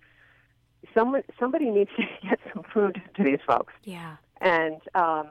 someone 0.93 1.23
somebody 1.39 1.69
needs 1.69 1.89
to 1.97 2.03
get 2.27 2.39
some 2.53 2.63
food 2.73 3.01
to 3.15 3.23
these 3.23 3.39
folks. 3.45 3.73
Yeah, 3.83 4.17
and 4.41 4.81
um, 4.95 5.29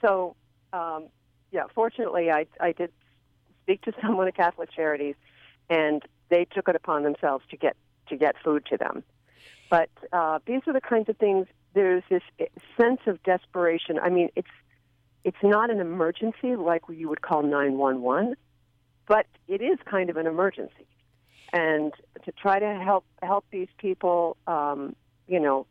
so 0.00 0.36
um, 0.72 1.08
yeah, 1.50 1.64
fortunately, 1.74 2.30
I 2.30 2.46
I 2.60 2.72
did 2.72 2.92
speak 3.62 3.82
to 3.82 3.92
someone 4.02 4.28
at 4.28 4.36
Catholic 4.36 4.70
Charities, 4.72 5.16
and 5.68 6.02
they 6.28 6.44
took 6.44 6.68
it 6.68 6.76
upon 6.76 7.02
themselves 7.02 7.44
to 7.50 7.56
get 7.56 7.76
to 8.08 8.16
get 8.16 8.36
food 8.42 8.66
to 8.66 8.76
them. 8.76 9.02
But 9.70 9.90
uh, 10.12 10.40
these 10.46 10.62
are 10.66 10.72
the 10.72 10.80
kinds 10.80 11.08
of 11.08 11.16
things. 11.16 11.46
There's 11.74 12.02
this 12.10 12.22
sense 12.76 13.00
of 13.06 13.22
desperation. 13.22 13.98
I 14.00 14.10
mean, 14.10 14.30
it's 14.34 14.50
it's 15.24 15.42
not 15.42 15.70
an 15.70 15.80
emergency 15.80 16.56
like 16.56 16.82
you 16.88 17.08
would 17.08 17.22
call 17.22 17.42
911, 17.42 18.36
but 19.10 19.26
it 19.48 19.60
is 19.60 19.76
kind 19.86 20.08
of 20.08 20.16
an 20.16 20.28
emergency. 20.28 20.86
And 21.52 21.92
to 22.24 22.30
try 22.30 22.60
to 22.60 22.78
help 22.78 23.04
help 23.24 23.44
these 23.50 23.66
people, 23.76 24.36
um, 24.46 24.94
you 25.26 25.40
know, 25.40 25.66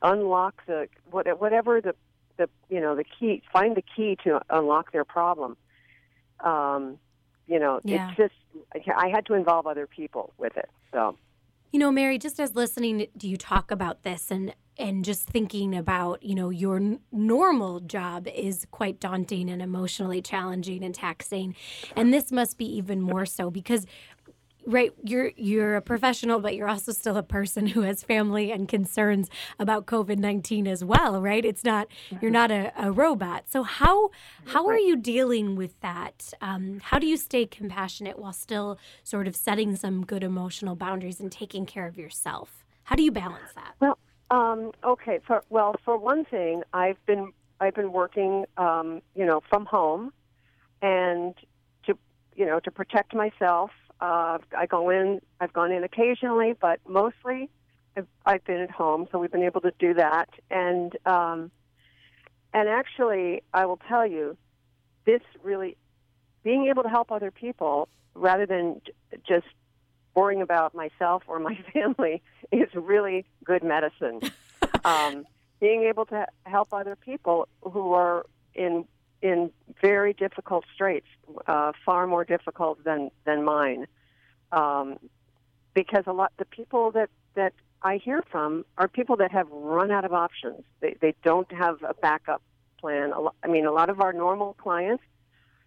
unlock 0.00 0.64
the 0.66 0.88
whatever 1.10 1.80
the 1.80 1.96
the 2.36 2.48
you 2.70 2.80
know 2.80 2.94
the 2.94 3.02
key, 3.02 3.42
find 3.52 3.76
the 3.76 3.82
key 3.82 4.16
to 4.22 4.40
unlock 4.50 4.92
their 4.92 5.04
problem. 5.04 5.56
Um, 6.44 6.98
you 7.48 7.58
know, 7.58 7.80
yeah. 7.82 8.08
it's 8.08 8.16
just 8.16 8.86
I 8.96 9.08
had 9.08 9.26
to 9.26 9.34
involve 9.34 9.66
other 9.66 9.88
people 9.88 10.32
with 10.38 10.56
it. 10.56 10.70
So 10.92 11.16
you 11.74 11.80
know, 11.80 11.90
Mary, 11.90 12.18
just 12.20 12.38
as 12.38 12.54
listening 12.54 13.08
do 13.16 13.28
you 13.28 13.36
talk 13.36 13.72
about 13.72 14.04
this 14.04 14.30
and 14.30 14.54
and 14.76 15.04
just 15.04 15.28
thinking 15.28 15.74
about, 15.74 16.22
you 16.22 16.34
know, 16.34 16.50
your 16.50 16.76
n- 16.76 17.00
normal 17.10 17.80
job 17.80 18.28
is 18.28 18.64
quite 18.70 19.00
daunting 19.00 19.50
and 19.50 19.60
emotionally 19.60 20.22
challenging 20.22 20.84
and 20.84 20.94
taxing. 20.94 21.54
And 21.96 22.14
this 22.14 22.30
must 22.30 22.58
be 22.58 22.64
even 22.76 23.00
more 23.00 23.26
so 23.26 23.50
because 23.50 23.86
right 24.66 24.92
you're 25.02 25.32
you're 25.36 25.76
a 25.76 25.82
professional 25.82 26.40
but 26.40 26.54
you're 26.54 26.68
also 26.68 26.92
still 26.92 27.16
a 27.16 27.22
person 27.22 27.66
who 27.66 27.82
has 27.82 28.02
family 28.02 28.50
and 28.50 28.68
concerns 28.68 29.28
about 29.58 29.86
covid-19 29.86 30.66
as 30.66 30.84
well 30.84 31.14
right? 31.24 31.44
It's 31.44 31.64
not 31.64 31.88
you're 32.20 32.30
not 32.30 32.50
a, 32.50 32.72
a 32.76 32.92
robot. 32.92 33.44
So 33.48 33.62
how 33.62 34.10
how 34.46 34.66
are 34.68 34.78
you 34.78 34.96
dealing 34.96 35.56
with 35.56 35.80
that? 35.80 36.32
Um, 36.40 36.80
how 36.80 36.98
do 36.98 37.06
you 37.06 37.16
stay 37.16 37.46
compassionate 37.46 38.18
while 38.18 38.32
still 38.32 38.78
sort 39.02 39.26
of 39.26 39.34
setting 39.34 39.74
some 39.74 40.04
good 40.04 40.22
emotional 40.22 40.76
boundaries 40.76 41.18
and 41.20 41.32
taking 41.32 41.66
care 41.66 41.86
of 41.86 41.96
yourself? 41.96 42.64
How 42.84 42.96
do 42.96 43.02
you 43.02 43.10
balance 43.10 43.52
that? 43.54 43.74
Well 43.80 43.98
um, 44.30 44.72
okay 44.84 45.20
for 45.26 45.42
well 45.50 45.74
for 45.84 45.96
one 45.98 46.24
thing 46.24 46.62
i've 46.72 47.04
been 47.06 47.32
i've 47.60 47.74
been 47.74 47.92
working 47.92 48.44
um, 48.56 49.00
you 49.14 49.24
know 49.24 49.40
from 49.48 49.66
home 49.66 50.12
and 50.82 51.34
to 51.86 51.96
you 52.34 52.46
know 52.46 52.58
to 52.60 52.70
protect 52.70 53.14
myself 53.14 53.70
uh, 54.00 54.38
I 54.56 54.66
go 54.66 54.90
in. 54.90 55.20
I've 55.40 55.52
gone 55.52 55.72
in 55.72 55.84
occasionally, 55.84 56.54
but 56.60 56.80
mostly 56.88 57.48
I've, 57.96 58.06
I've 58.26 58.44
been 58.44 58.60
at 58.60 58.70
home. 58.70 59.08
So 59.10 59.18
we've 59.18 59.32
been 59.32 59.42
able 59.42 59.60
to 59.62 59.72
do 59.78 59.94
that, 59.94 60.28
and 60.50 60.96
um, 61.06 61.50
and 62.52 62.68
actually, 62.68 63.42
I 63.52 63.66
will 63.66 63.80
tell 63.88 64.06
you, 64.06 64.36
this 65.04 65.22
really 65.42 65.76
being 66.42 66.66
able 66.66 66.82
to 66.82 66.88
help 66.88 67.10
other 67.10 67.30
people 67.30 67.88
rather 68.14 68.46
than 68.46 68.80
j- 68.84 69.18
just 69.26 69.46
worrying 70.14 70.42
about 70.42 70.74
myself 70.74 71.24
or 71.26 71.38
my 71.38 71.58
family 71.72 72.22
is 72.52 72.68
really 72.74 73.24
good 73.44 73.62
medicine. 73.62 74.20
um, 74.84 75.26
being 75.60 75.84
able 75.84 76.04
to 76.06 76.26
help 76.44 76.72
other 76.72 76.96
people 76.96 77.48
who 77.62 77.92
are 77.92 78.26
in 78.54 78.84
in 79.24 79.50
very 79.80 80.12
difficult 80.12 80.66
straits, 80.74 81.06
uh, 81.46 81.72
far 81.84 82.06
more 82.06 82.24
difficult 82.24 82.84
than 82.84 83.10
than 83.24 83.42
mine, 83.42 83.86
um, 84.52 84.98
because 85.72 86.04
a 86.06 86.12
lot 86.12 86.30
the 86.36 86.44
people 86.44 86.90
that 86.90 87.08
that 87.34 87.54
I 87.82 87.96
hear 87.96 88.22
from 88.30 88.66
are 88.76 88.86
people 88.86 89.16
that 89.16 89.32
have 89.32 89.48
run 89.50 89.90
out 89.90 90.04
of 90.04 90.12
options. 90.12 90.62
They 90.80 90.96
they 91.00 91.14
don't 91.24 91.50
have 91.52 91.82
a 91.82 91.94
backup 91.94 92.42
plan. 92.78 93.12
A 93.12 93.20
lot, 93.20 93.34
I 93.42 93.48
mean, 93.48 93.64
a 93.64 93.72
lot 93.72 93.88
of 93.88 94.02
our 94.02 94.12
normal 94.12 94.52
clients, 94.54 95.02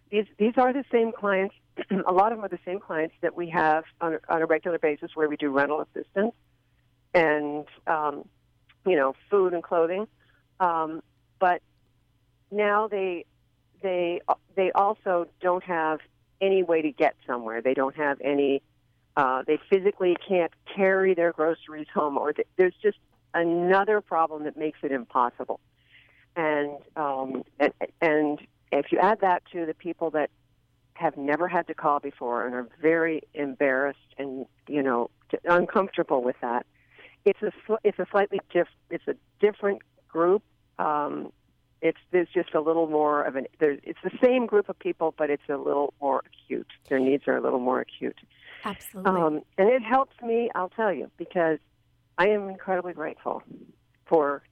these 0.08 0.26
these 0.38 0.54
are 0.56 0.72
the 0.72 0.84
same 0.92 1.10
clients. 1.10 1.56
a 1.90 2.12
lot 2.12 2.30
of 2.30 2.38
them 2.38 2.44
are 2.44 2.48
the 2.48 2.60
same 2.64 2.78
clients 2.78 3.16
that 3.22 3.34
we 3.36 3.48
have 3.50 3.82
on, 4.00 4.18
on 4.28 4.40
a 4.40 4.46
regular 4.46 4.78
basis, 4.78 5.10
where 5.16 5.28
we 5.28 5.36
do 5.36 5.50
rental 5.50 5.80
assistance 5.80 6.32
and 7.12 7.66
um, 7.88 8.24
you 8.86 8.94
know 8.94 9.14
food 9.28 9.52
and 9.52 9.64
clothing. 9.64 10.06
Um, 10.60 11.02
but 11.40 11.60
now 12.52 12.86
they 12.86 13.24
they 13.82 14.20
they 14.54 14.72
also 14.72 15.28
don't 15.40 15.64
have 15.64 16.00
any 16.40 16.62
way 16.62 16.82
to 16.82 16.92
get 16.92 17.16
somewhere. 17.26 17.60
They 17.60 17.74
don't 17.74 17.96
have 17.96 18.20
any. 18.20 18.62
Uh, 19.16 19.42
they 19.46 19.58
physically 19.68 20.16
can't 20.26 20.52
carry 20.76 21.14
their 21.14 21.32
groceries 21.32 21.88
home, 21.92 22.16
or 22.16 22.32
th- 22.32 22.46
there's 22.56 22.74
just 22.80 22.98
another 23.34 24.00
problem 24.00 24.44
that 24.44 24.56
makes 24.56 24.78
it 24.82 24.92
impossible. 24.92 25.60
And, 26.36 26.78
um, 26.96 27.42
and 27.58 27.72
and 28.00 28.40
if 28.70 28.92
you 28.92 28.98
add 28.98 29.20
that 29.22 29.42
to 29.52 29.66
the 29.66 29.74
people 29.74 30.10
that 30.10 30.30
have 30.94 31.16
never 31.16 31.48
had 31.48 31.66
to 31.68 31.74
call 31.74 32.00
before 32.00 32.44
and 32.44 32.54
are 32.54 32.68
very 32.80 33.22
embarrassed 33.34 34.14
and 34.18 34.46
you 34.68 34.82
know 34.82 35.10
uncomfortable 35.44 36.22
with 36.22 36.36
that, 36.40 36.66
it's 37.24 37.42
a 37.42 37.52
it's 37.82 37.98
a 37.98 38.06
slightly 38.10 38.40
diff 38.52 38.68
it's 38.90 39.06
a 39.08 39.14
different 39.40 39.82
group. 40.08 40.42
Um, 40.78 41.32
it's 41.80 41.98
there's 42.10 42.28
just 42.34 42.54
a 42.54 42.60
little 42.60 42.86
more 42.86 43.22
of 43.22 43.36
an 43.36 43.46
there's 43.58 43.78
it's 43.82 43.98
the 44.02 44.16
same 44.22 44.46
group 44.46 44.68
of 44.68 44.78
people 44.78 45.14
but 45.16 45.30
it's 45.30 45.48
a 45.48 45.56
little 45.56 45.94
more 46.00 46.22
acute. 46.26 46.66
Their 46.88 46.98
needs 46.98 47.24
are 47.28 47.36
a 47.36 47.40
little 47.40 47.60
more 47.60 47.80
acute. 47.80 48.18
Absolutely. 48.64 49.10
Um, 49.10 49.40
and 49.56 49.68
it 49.68 49.82
helps 49.82 50.20
me 50.22 50.50
i'll 50.54 50.70
tell 50.70 50.92
you 50.92 51.10
because 51.16 51.58
i 52.16 52.28
am 52.28 52.48
incredibly 52.48 52.92
grateful 52.92 53.42
for 54.06 54.42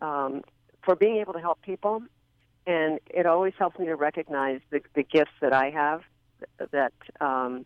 um, 0.00 0.42
for 0.82 0.94
being 0.94 1.16
able 1.16 1.32
to 1.32 1.40
help 1.40 1.60
people. 1.62 2.02
And 2.66 2.98
it 3.06 3.26
always 3.26 3.52
helps 3.58 3.78
me 3.78 3.86
to 3.86 3.94
recognize 3.94 4.60
the, 4.70 4.80
the 4.94 5.02
gifts 5.02 5.32
that 5.40 5.52
i 5.52 5.70
have 5.70 6.02
that 6.72 6.92
um, 7.20 7.64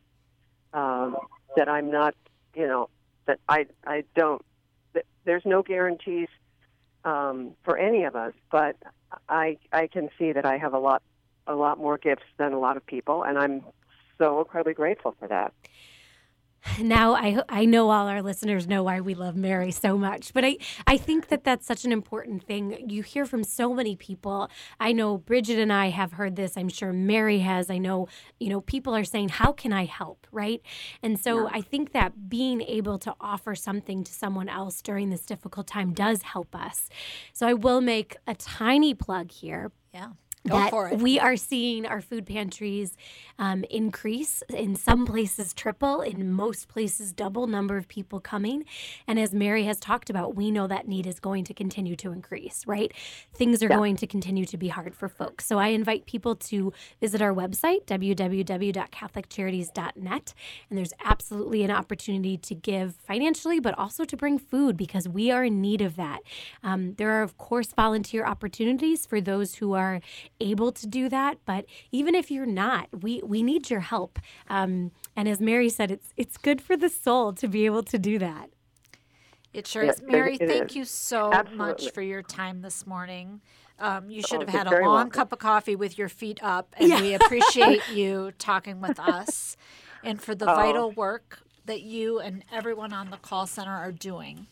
um, 0.73 1.17
that 1.57 1.69
i'm 1.69 1.91
not 1.91 2.15
you 2.55 2.67
know 2.67 2.89
that 3.27 3.39
i 3.49 3.67
i 3.87 4.05
don't 4.15 4.45
that 4.93 5.05
there's 5.25 5.43
no 5.45 5.63
guarantees 5.63 6.29
um, 7.05 7.53
for 7.65 7.77
any 7.77 8.05
of 8.05 8.17
us. 8.17 8.33
But 8.51 8.77
I 9.29 9.59
I 9.73 9.87
can 9.87 10.09
see 10.19 10.33
that 10.33 10.45
I 10.45 10.59
have 10.59 10.75
a 10.75 10.79
lot 10.79 11.03
a 11.47 11.55
lot 11.55 11.79
more 11.79 11.99
gifts 11.99 12.27
than 12.39 12.53
a 12.53 12.59
lot 12.59 12.77
of 12.77 12.87
people, 12.87 13.23
and 13.23 13.39
I'm 13.39 13.65
so 14.19 14.41
incredibly 14.41 14.75
grateful 14.75 15.15
for 15.19 15.29
that. 15.29 15.53
Now 16.81 17.15
I 17.15 17.43
I 17.49 17.65
know 17.65 17.91
all 17.91 18.07
our 18.07 18.23
listeners 18.23 18.67
know 18.67 18.83
why 18.83 19.01
we 19.01 19.15
love 19.15 19.37
Mary 19.37 19.71
so 19.71 19.97
much, 19.97 20.33
but 20.33 20.45
I 20.45 20.57
I 20.87 20.97
think 20.97 21.29
that 21.29 21.45
that's 21.45 21.67
such 21.67 21.85
an 21.85 21.93
important 21.93 22.43
thing. 22.43 22.89
You 22.89 23.03
hear 23.03 23.25
from 23.25 23.45
so 23.45 23.75
many 23.75 23.97
people. 23.97 24.51
I 24.79 24.93
know 24.93 25.19
Bridget 25.19 25.59
and 25.59 25.73
I 25.73 25.89
have 25.89 26.13
heard 26.13 26.37
this. 26.37 26.57
I'm 26.57 26.69
sure 26.69 26.93
Mary 26.93 27.39
has. 27.41 27.71
I 27.71 27.79
know 27.79 28.09
you 28.39 28.51
know 28.51 28.61
people 28.61 28.95
are 28.95 29.05
saying, 29.05 29.31
"How 29.31 29.53
can 29.53 29.73
I 29.73 29.87
help?" 29.87 30.27
Right, 30.33 30.61
and 31.03 31.19
so 31.19 31.45
yeah. 31.45 31.51
I 31.53 31.61
think 31.61 31.93
that 31.93 32.29
being 32.29 32.61
able 32.63 32.99
to 32.99 33.15
offer 33.21 33.55
something 33.55 34.05
to 34.05 34.13
someone 34.13 34.49
else 34.49 34.83
during 34.83 35.11
this 35.11 35.25
difficult 35.25 35.67
time 35.67 35.93
does 35.93 36.23
help 36.23 36.55
us. 36.55 36.89
So 37.33 37.47
I 37.47 37.55
will 37.55 37.81
make 37.81 38.17
a 38.27 38.35
tiny 38.35 38.95
plug 38.95 39.31
here. 39.31 39.73
Yeah. 39.93 40.11
Go 40.49 40.55
that 40.55 40.99
we 40.99 41.19
are 41.19 41.37
seeing 41.37 41.85
our 41.85 42.01
food 42.01 42.25
pantries 42.25 42.97
um, 43.39 43.63
increase. 43.69 44.43
In 44.49 44.75
some 44.75 45.05
places 45.07 45.53
triple. 45.53 46.01
In 46.01 46.33
most 46.33 46.67
places 46.69 47.13
double 47.13 47.47
number 47.47 47.77
of 47.77 47.89
people 47.89 48.21
coming. 48.21 48.65
And 49.07 49.19
as 49.19 49.35
mary 49.35 49.65
has 49.65 49.79
talked 49.79 50.09
about 50.09 50.35
we 50.35 50.51
know 50.51 50.67
that 50.67 50.89
need 50.89 51.07
is 51.07 51.21
going 51.21 51.45
to 51.45 51.53
continue 51.53 51.95
to 51.97 52.11
increase 52.13 52.65
right? 52.67 52.91
Things 53.35 53.63
are 53.63 53.69
yeah. 53.69 53.77
going 53.77 53.97
to 53.97 54.07
continue 54.07 54.47
to 54.47 54.57
be 54.57 54.69
hard 54.69 54.95
for 54.95 55.09
folks. 55.09 55.45
So 55.45 55.59
i 55.59 55.67
invite 55.69 56.07
people 56.07 56.35
to 56.37 56.73
visit 57.01 57.21
our 57.21 57.35
website 57.35 57.85
www.catholiccharities.net 57.87 60.35
and 60.71 60.79
there's 60.79 60.95
absolutely 61.05 61.63
an 61.65 61.71
opportunity 61.71 62.39
to 62.39 62.55
give 62.55 62.95
financially 62.97 63.61
but 63.61 63.79
also 63.79 64.05
to 64.05 64.17
bring 64.17 64.39
food 64.39 64.75
because 64.77 65.07
we 65.07 65.31
are 65.31 65.45
in 65.45 65.61
need 65.61 65.83
of 65.83 65.97
that. 65.97 66.21
Um, 66.63 66.95
there 66.95 67.11
are 67.13 67.23
of 67.23 67.37
course 67.37 67.73
volunteer 67.73 68.25
opportunities 68.25 69.05
for 69.05 69.21
those 69.21 69.57
who 69.57 69.75
are 69.75 70.01
able 70.41 70.73
to 70.73 70.87
do 70.87 71.09
that. 71.09 71.39
But 71.45 71.67
even 71.93 72.15
if 72.15 72.31
you're 72.31 72.47
not, 72.47 72.89
we 73.03 73.21
we 73.25 73.43
need 73.43 73.71
your 73.71 73.81
help. 73.81 74.19
Um, 74.49 74.93
and 75.17 75.29
as 75.29 75.41
Mary 75.41 75.69
said, 75.69 75.91
it's 75.91 76.13
it's 76.17 76.37
good 76.37 76.61
for 76.61 76.77
the 76.77 76.89
soul 76.89 77.33
to 77.35 77.49
be 77.49 77.67
able 77.67 77.83
to 77.85 77.99
do 77.99 78.19
that. 78.19 78.51
It 79.53 79.67
sure 79.67 79.83
is. 79.83 80.01
Mary, 80.03 80.37
it 80.37 80.49
thank 80.49 80.71
is. 80.71 80.77
you 80.77 80.85
so 80.85 81.33
Absolutely. 81.33 81.57
much 81.57 81.91
for 81.93 82.03
your 82.03 82.23
time 82.23 82.63
this 82.63 82.87
morning. 82.87 83.41
Um, 83.79 84.11
you 84.11 84.23
should 84.23 84.43
oh, 84.43 84.47
have 84.47 84.49
had 84.49 84.67
a 84.67 84.71
long 84.85 84.95
welcome. 84.95 85.11
cup 85.11 85.33
of 85.33 85.39
coffee 85.39 85.75
with 85.75 85.97
your 85.97 86.09
feet 86.09 86.39
up, 86.43 86.75
and 86.77 86.91
yeah. 86.91 87.01
we 87.01 87.15
appreciate 87.21 87.89
you 87.89 88.33
talking 88.39 88.81
with 88.81 89.01
us 89.01 89.57
and 90.05 90.21
for 90.21 90.35
the 90.35 90.51
oh. 90.51 90.55
vital 90.55 90.91
work 90.93 91.41
that 91.67 91.83
you 91.83 92.21
and 92.21 92.45
everyone 92.53 92.93
on 92.93 93.11
the 93.11 93.17
call 93.17 93.47
center 93.47 93.75
are 93.75 93.93
doing 93.93 94.47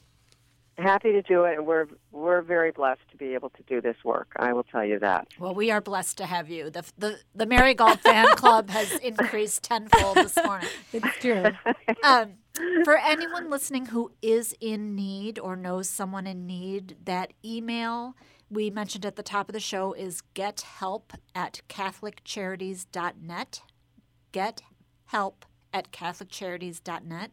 happy 0.78 1.12
to 1.12 1.22
do 1.22 1.44
it, 1.44 1.56
and 1.58 1.66
we're 1.66 1.86
we're 2.12 2.42
very 2.42 2.70
blessed 2.70 3.00
to 3.10 3.16
be 3.16 3.34
able 3.34 3.50
to 3.50 3.62
do 3.64 3.80
this 3.80 3.96
work. 4.04 4.32
I 4.36 4.52
will 4.52 4.62
tell 4.64 4.84
you 4.84 4.98
that. 5.00 5.28
Well, 5.38 5.54
we 5.54 5.70
are 5.70 5.80
blessed 5.80 6.18
to 6.18 6.26
have 6.26 6.48
you. 6.48 6.70
the 6.70 6.84
the 6.96 7.18
The 7.34 7.46
Mary 7.46 7.74
Galt 7.74 8.00
Fan 8.00 8.26
Club 8.36 8.70
has 8.70 8.92
increased 9.02 9.62
tenfold 9.62 10.16
this 10.16 10.36
morning. 10.44 10.68
It's 10.92 11.18
true. 11.20 11.44
Um, 12.04 12.34
for 12.84 12.96
anyone 12.96 13.50
listening 13.50 13.86
who 13.86 14.12
is 14.22 14.54
in 14.60 14.94
need 14.94 15.38
or 15.38 15.56
knows 15.56 15.88
someone 15.88 16.26
in 16.26 16.46
need, 16.46 16.96
that 17.04 17.32
email 17.44 18.14
we 18.50 18.70
mentioned 18.70 19.04
at 19.04 19.16
the 19.16 19.22
top 19.22 19.48
of 19.48 19.52
the 19.52 19.60
show 19.60 19.92
is 19.92 20.22
gethelp 20.34 21.10
at 21.34 21.60
catholiccharities.net. 21.68 23.62
Get 24.32 24.62
help 25.06 25.44
at 25.72 25.92
catholiccharities.net. 25.92 27.30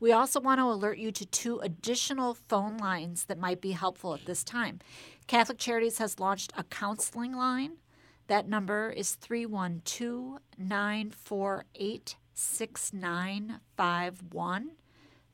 We 0.00 0.12
also 0.12 0.40
want 0.40 0.60
to 0.60 0.64
alert 0.64 0.98
you 0.98 1.12
to 1.12 1.26
two 1.26 1.58
additional 1.58 2.34
phone 2.34 2.78
lines 2.78 3.26
that 3.26 3.38
might 3.38 3.60
be 3.60 3.72
helpful 3.72 4.14
at 4.14 4.24
this 4.24 4.42
time. 4.42 4.78
Catholic 5.26 5.58
Charities 5.58 5.98
has 5.98 6.18
launched 6.18 6.54
a 6.56 6.64
counseling 6.64 7.32
line. 7.32 7.72
That 8.26 8.48
number 8.48 8.88
is 8.90 9.16
312 9.16 10.38
948 10.56 12.16
6951. 12.32 14.70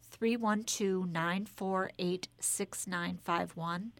312 0.02 1.08
948 1.08 2.28
6951. 2.40 3.92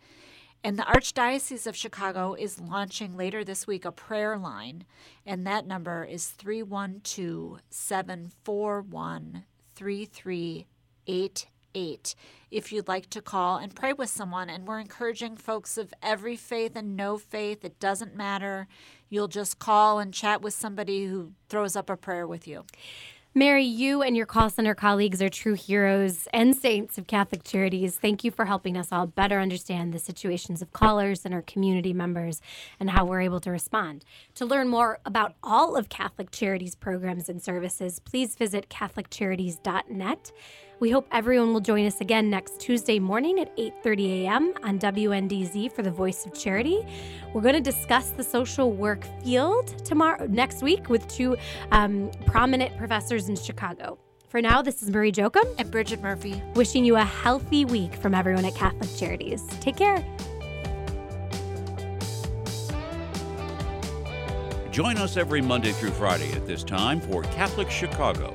And 0.67 0.77
the 0.77 0.83
Archdiocese 0.83 1.67
of 1.69 1.77
Chicago 1.77 2.35
is 2.35 2.59
launching 2.59 3.17
later 3.17 3.45
this 3.45 3.69
week 3.69 3.85
a 3.85 3.93
prayer 3.93 4.37
line, 4.37 4.85
and 5.25 5.47
that 5.47 5.65
number 5.65 6.03
is 6.03 6.27
312 6.27 7.61
741 7.71 9.45
3388 9.77 12.15
if 12.51 12.73
you'd 12.73 12.89
like 12.89 13.09
to 13.11 13.23
call 13.23 13.59
and 13.59 13.77
pray 13.77 13.93
with 13.93 14.11
someone. 14.11 14.51
And 14.51 14.67
we're 14.67 14.81
encouraging 14.81 15.37
folks 15.37 15.79
of 15.79 15.95
every 16.03 16.35
faith 16.35 16.75
and 16.75 16.97
no 16.97 17.17
faith, 17.17 17.65
it 17.65 17.79
doesn't 17.79 18.17
matter. 18.17 18.67
You'll 19.09 19.29
just 19.29 19.61
call 19.61 20.01
and 20.01 20.13
chat 20.13 20.43
with 20.43 20.55
somebody 20.55 21.05
who 21.05 21.31
throws 21.49 21.77
up 21.77 21.89
a 21.89 21.97
prayer 21.97 22.27
with 22.27 22.49
you. 22.49 22.65
Mary, 23.39 23.65
you 23.65 24.01
and 24.01 24.17
your 24.17 24.25
call 24.25 24.49
center 24.49 24.75
colleagues 24.75 25.21
are 25.21 25.29
true 25.29 25.53
heroes 25.53 26.27
and 26.33 26.57
saints 26.57 26.97
of 26.97 27.07
Catholic 27.07 27.45
Charities. 27.45 27.99
Thank 27.99 28.25
you 28.25 28.31
for 28.31 28.47
helping 28.47 28.79
us 28.79 28.89
all 28.91 29.07
better 29.07 29.41
understand 29.41 29.93
the 29.93 29.99
situations 29.99 30.63
of 30.63 30.73
callers 30.73 31.27
and 31.27 31.35
our 31.35 31.43
community 31.43 31.93
members 31.93 32.41
and 32.81 32.89
how 32.89 33.05
we're 33.05 33.21
able 33.21 33.41
to 33.41 33.51
respond. 33.51 34.07
To 34.37 34.47
learn 34.47 34.69
more 34.69 35.01
about 35.05 35.35
all 35.43 35.77
of 35.77 35.91
Catholic 35.91 36.31
Charities 36.31 36.75
programs 36.75 37.29
and 37.29 37.43
services, 37.43 37.99
please 37.99 38.37
visit 38.37 38.71
CatholicCharities.net. 38.71 40.33
We 40.79 40.91
hope 40.91 41.09
everyone 41.11 41.55
will 41.55 41.61
join 41.61 41.87
us 41.87 42.03
again 42.03 42.29
next 42.29 42.61
Tuesday 42.61 42.99
morning 42.99 43.41
at 43.41 43.57
8:30 43.57 44.25
a.m. 44.25 44.53
on 44.63 44.79
WNDZ 44.79 45.73
for 45.73 45.81
the 45.83 45.91
Voice 45.91 46.27
of 46.27 46.35
Charity. 46.35 46.87
We're 47.33 47.41
going 47.41 47.55
to 47.55 47.63
discuss 47.63 48.11
the 48.11 48.23
social 48.23 48.71
work 48.73 49.03
field 49.25 49.69
tomorrow 49.87 50.27
next 50.27 50.63
week 50.63 50.91
with 50.91 51.09
two 51.09 51.39
um, 51.73 52.11
prominent 52.27 52.77
professors 52.77 53.31
in 53.31 53.37
Chicago. 53.37 53.99
For 54.29 54.43
now, 54.43 54.61
this 54.61 54.83
is 54.83 54.91
Marie 54.91 55.13
Jokum 55.13 55.47
and 55.59 55.71
Bridget 55.71 56.03
Murphy 56.03 56.43
wishing 56.55 56.85
you 56.85 56.97
a 56.97 57.05
healthy 57.05 57.65
week 57.65 57.95
from 57.95 58.15
everyone 58.15 58.45
at 58.45 58.55
Catholic 58.55 58.95
Charities. 58.97 59.47
Take 59.61 59.77
care. 59.77 60.05
Join 64.71 64.99
us 64.99 65.17
every 65.17 65.41
Monday 65.41 65.73
through 65.73 65.93
Friday 65.93 66.33
at 66.33 66.47
this 66.47 66.63
time 66.63 67.01
for 67.01 67.23
Catholic 67.23 67.71
Chicago 67.71 68.35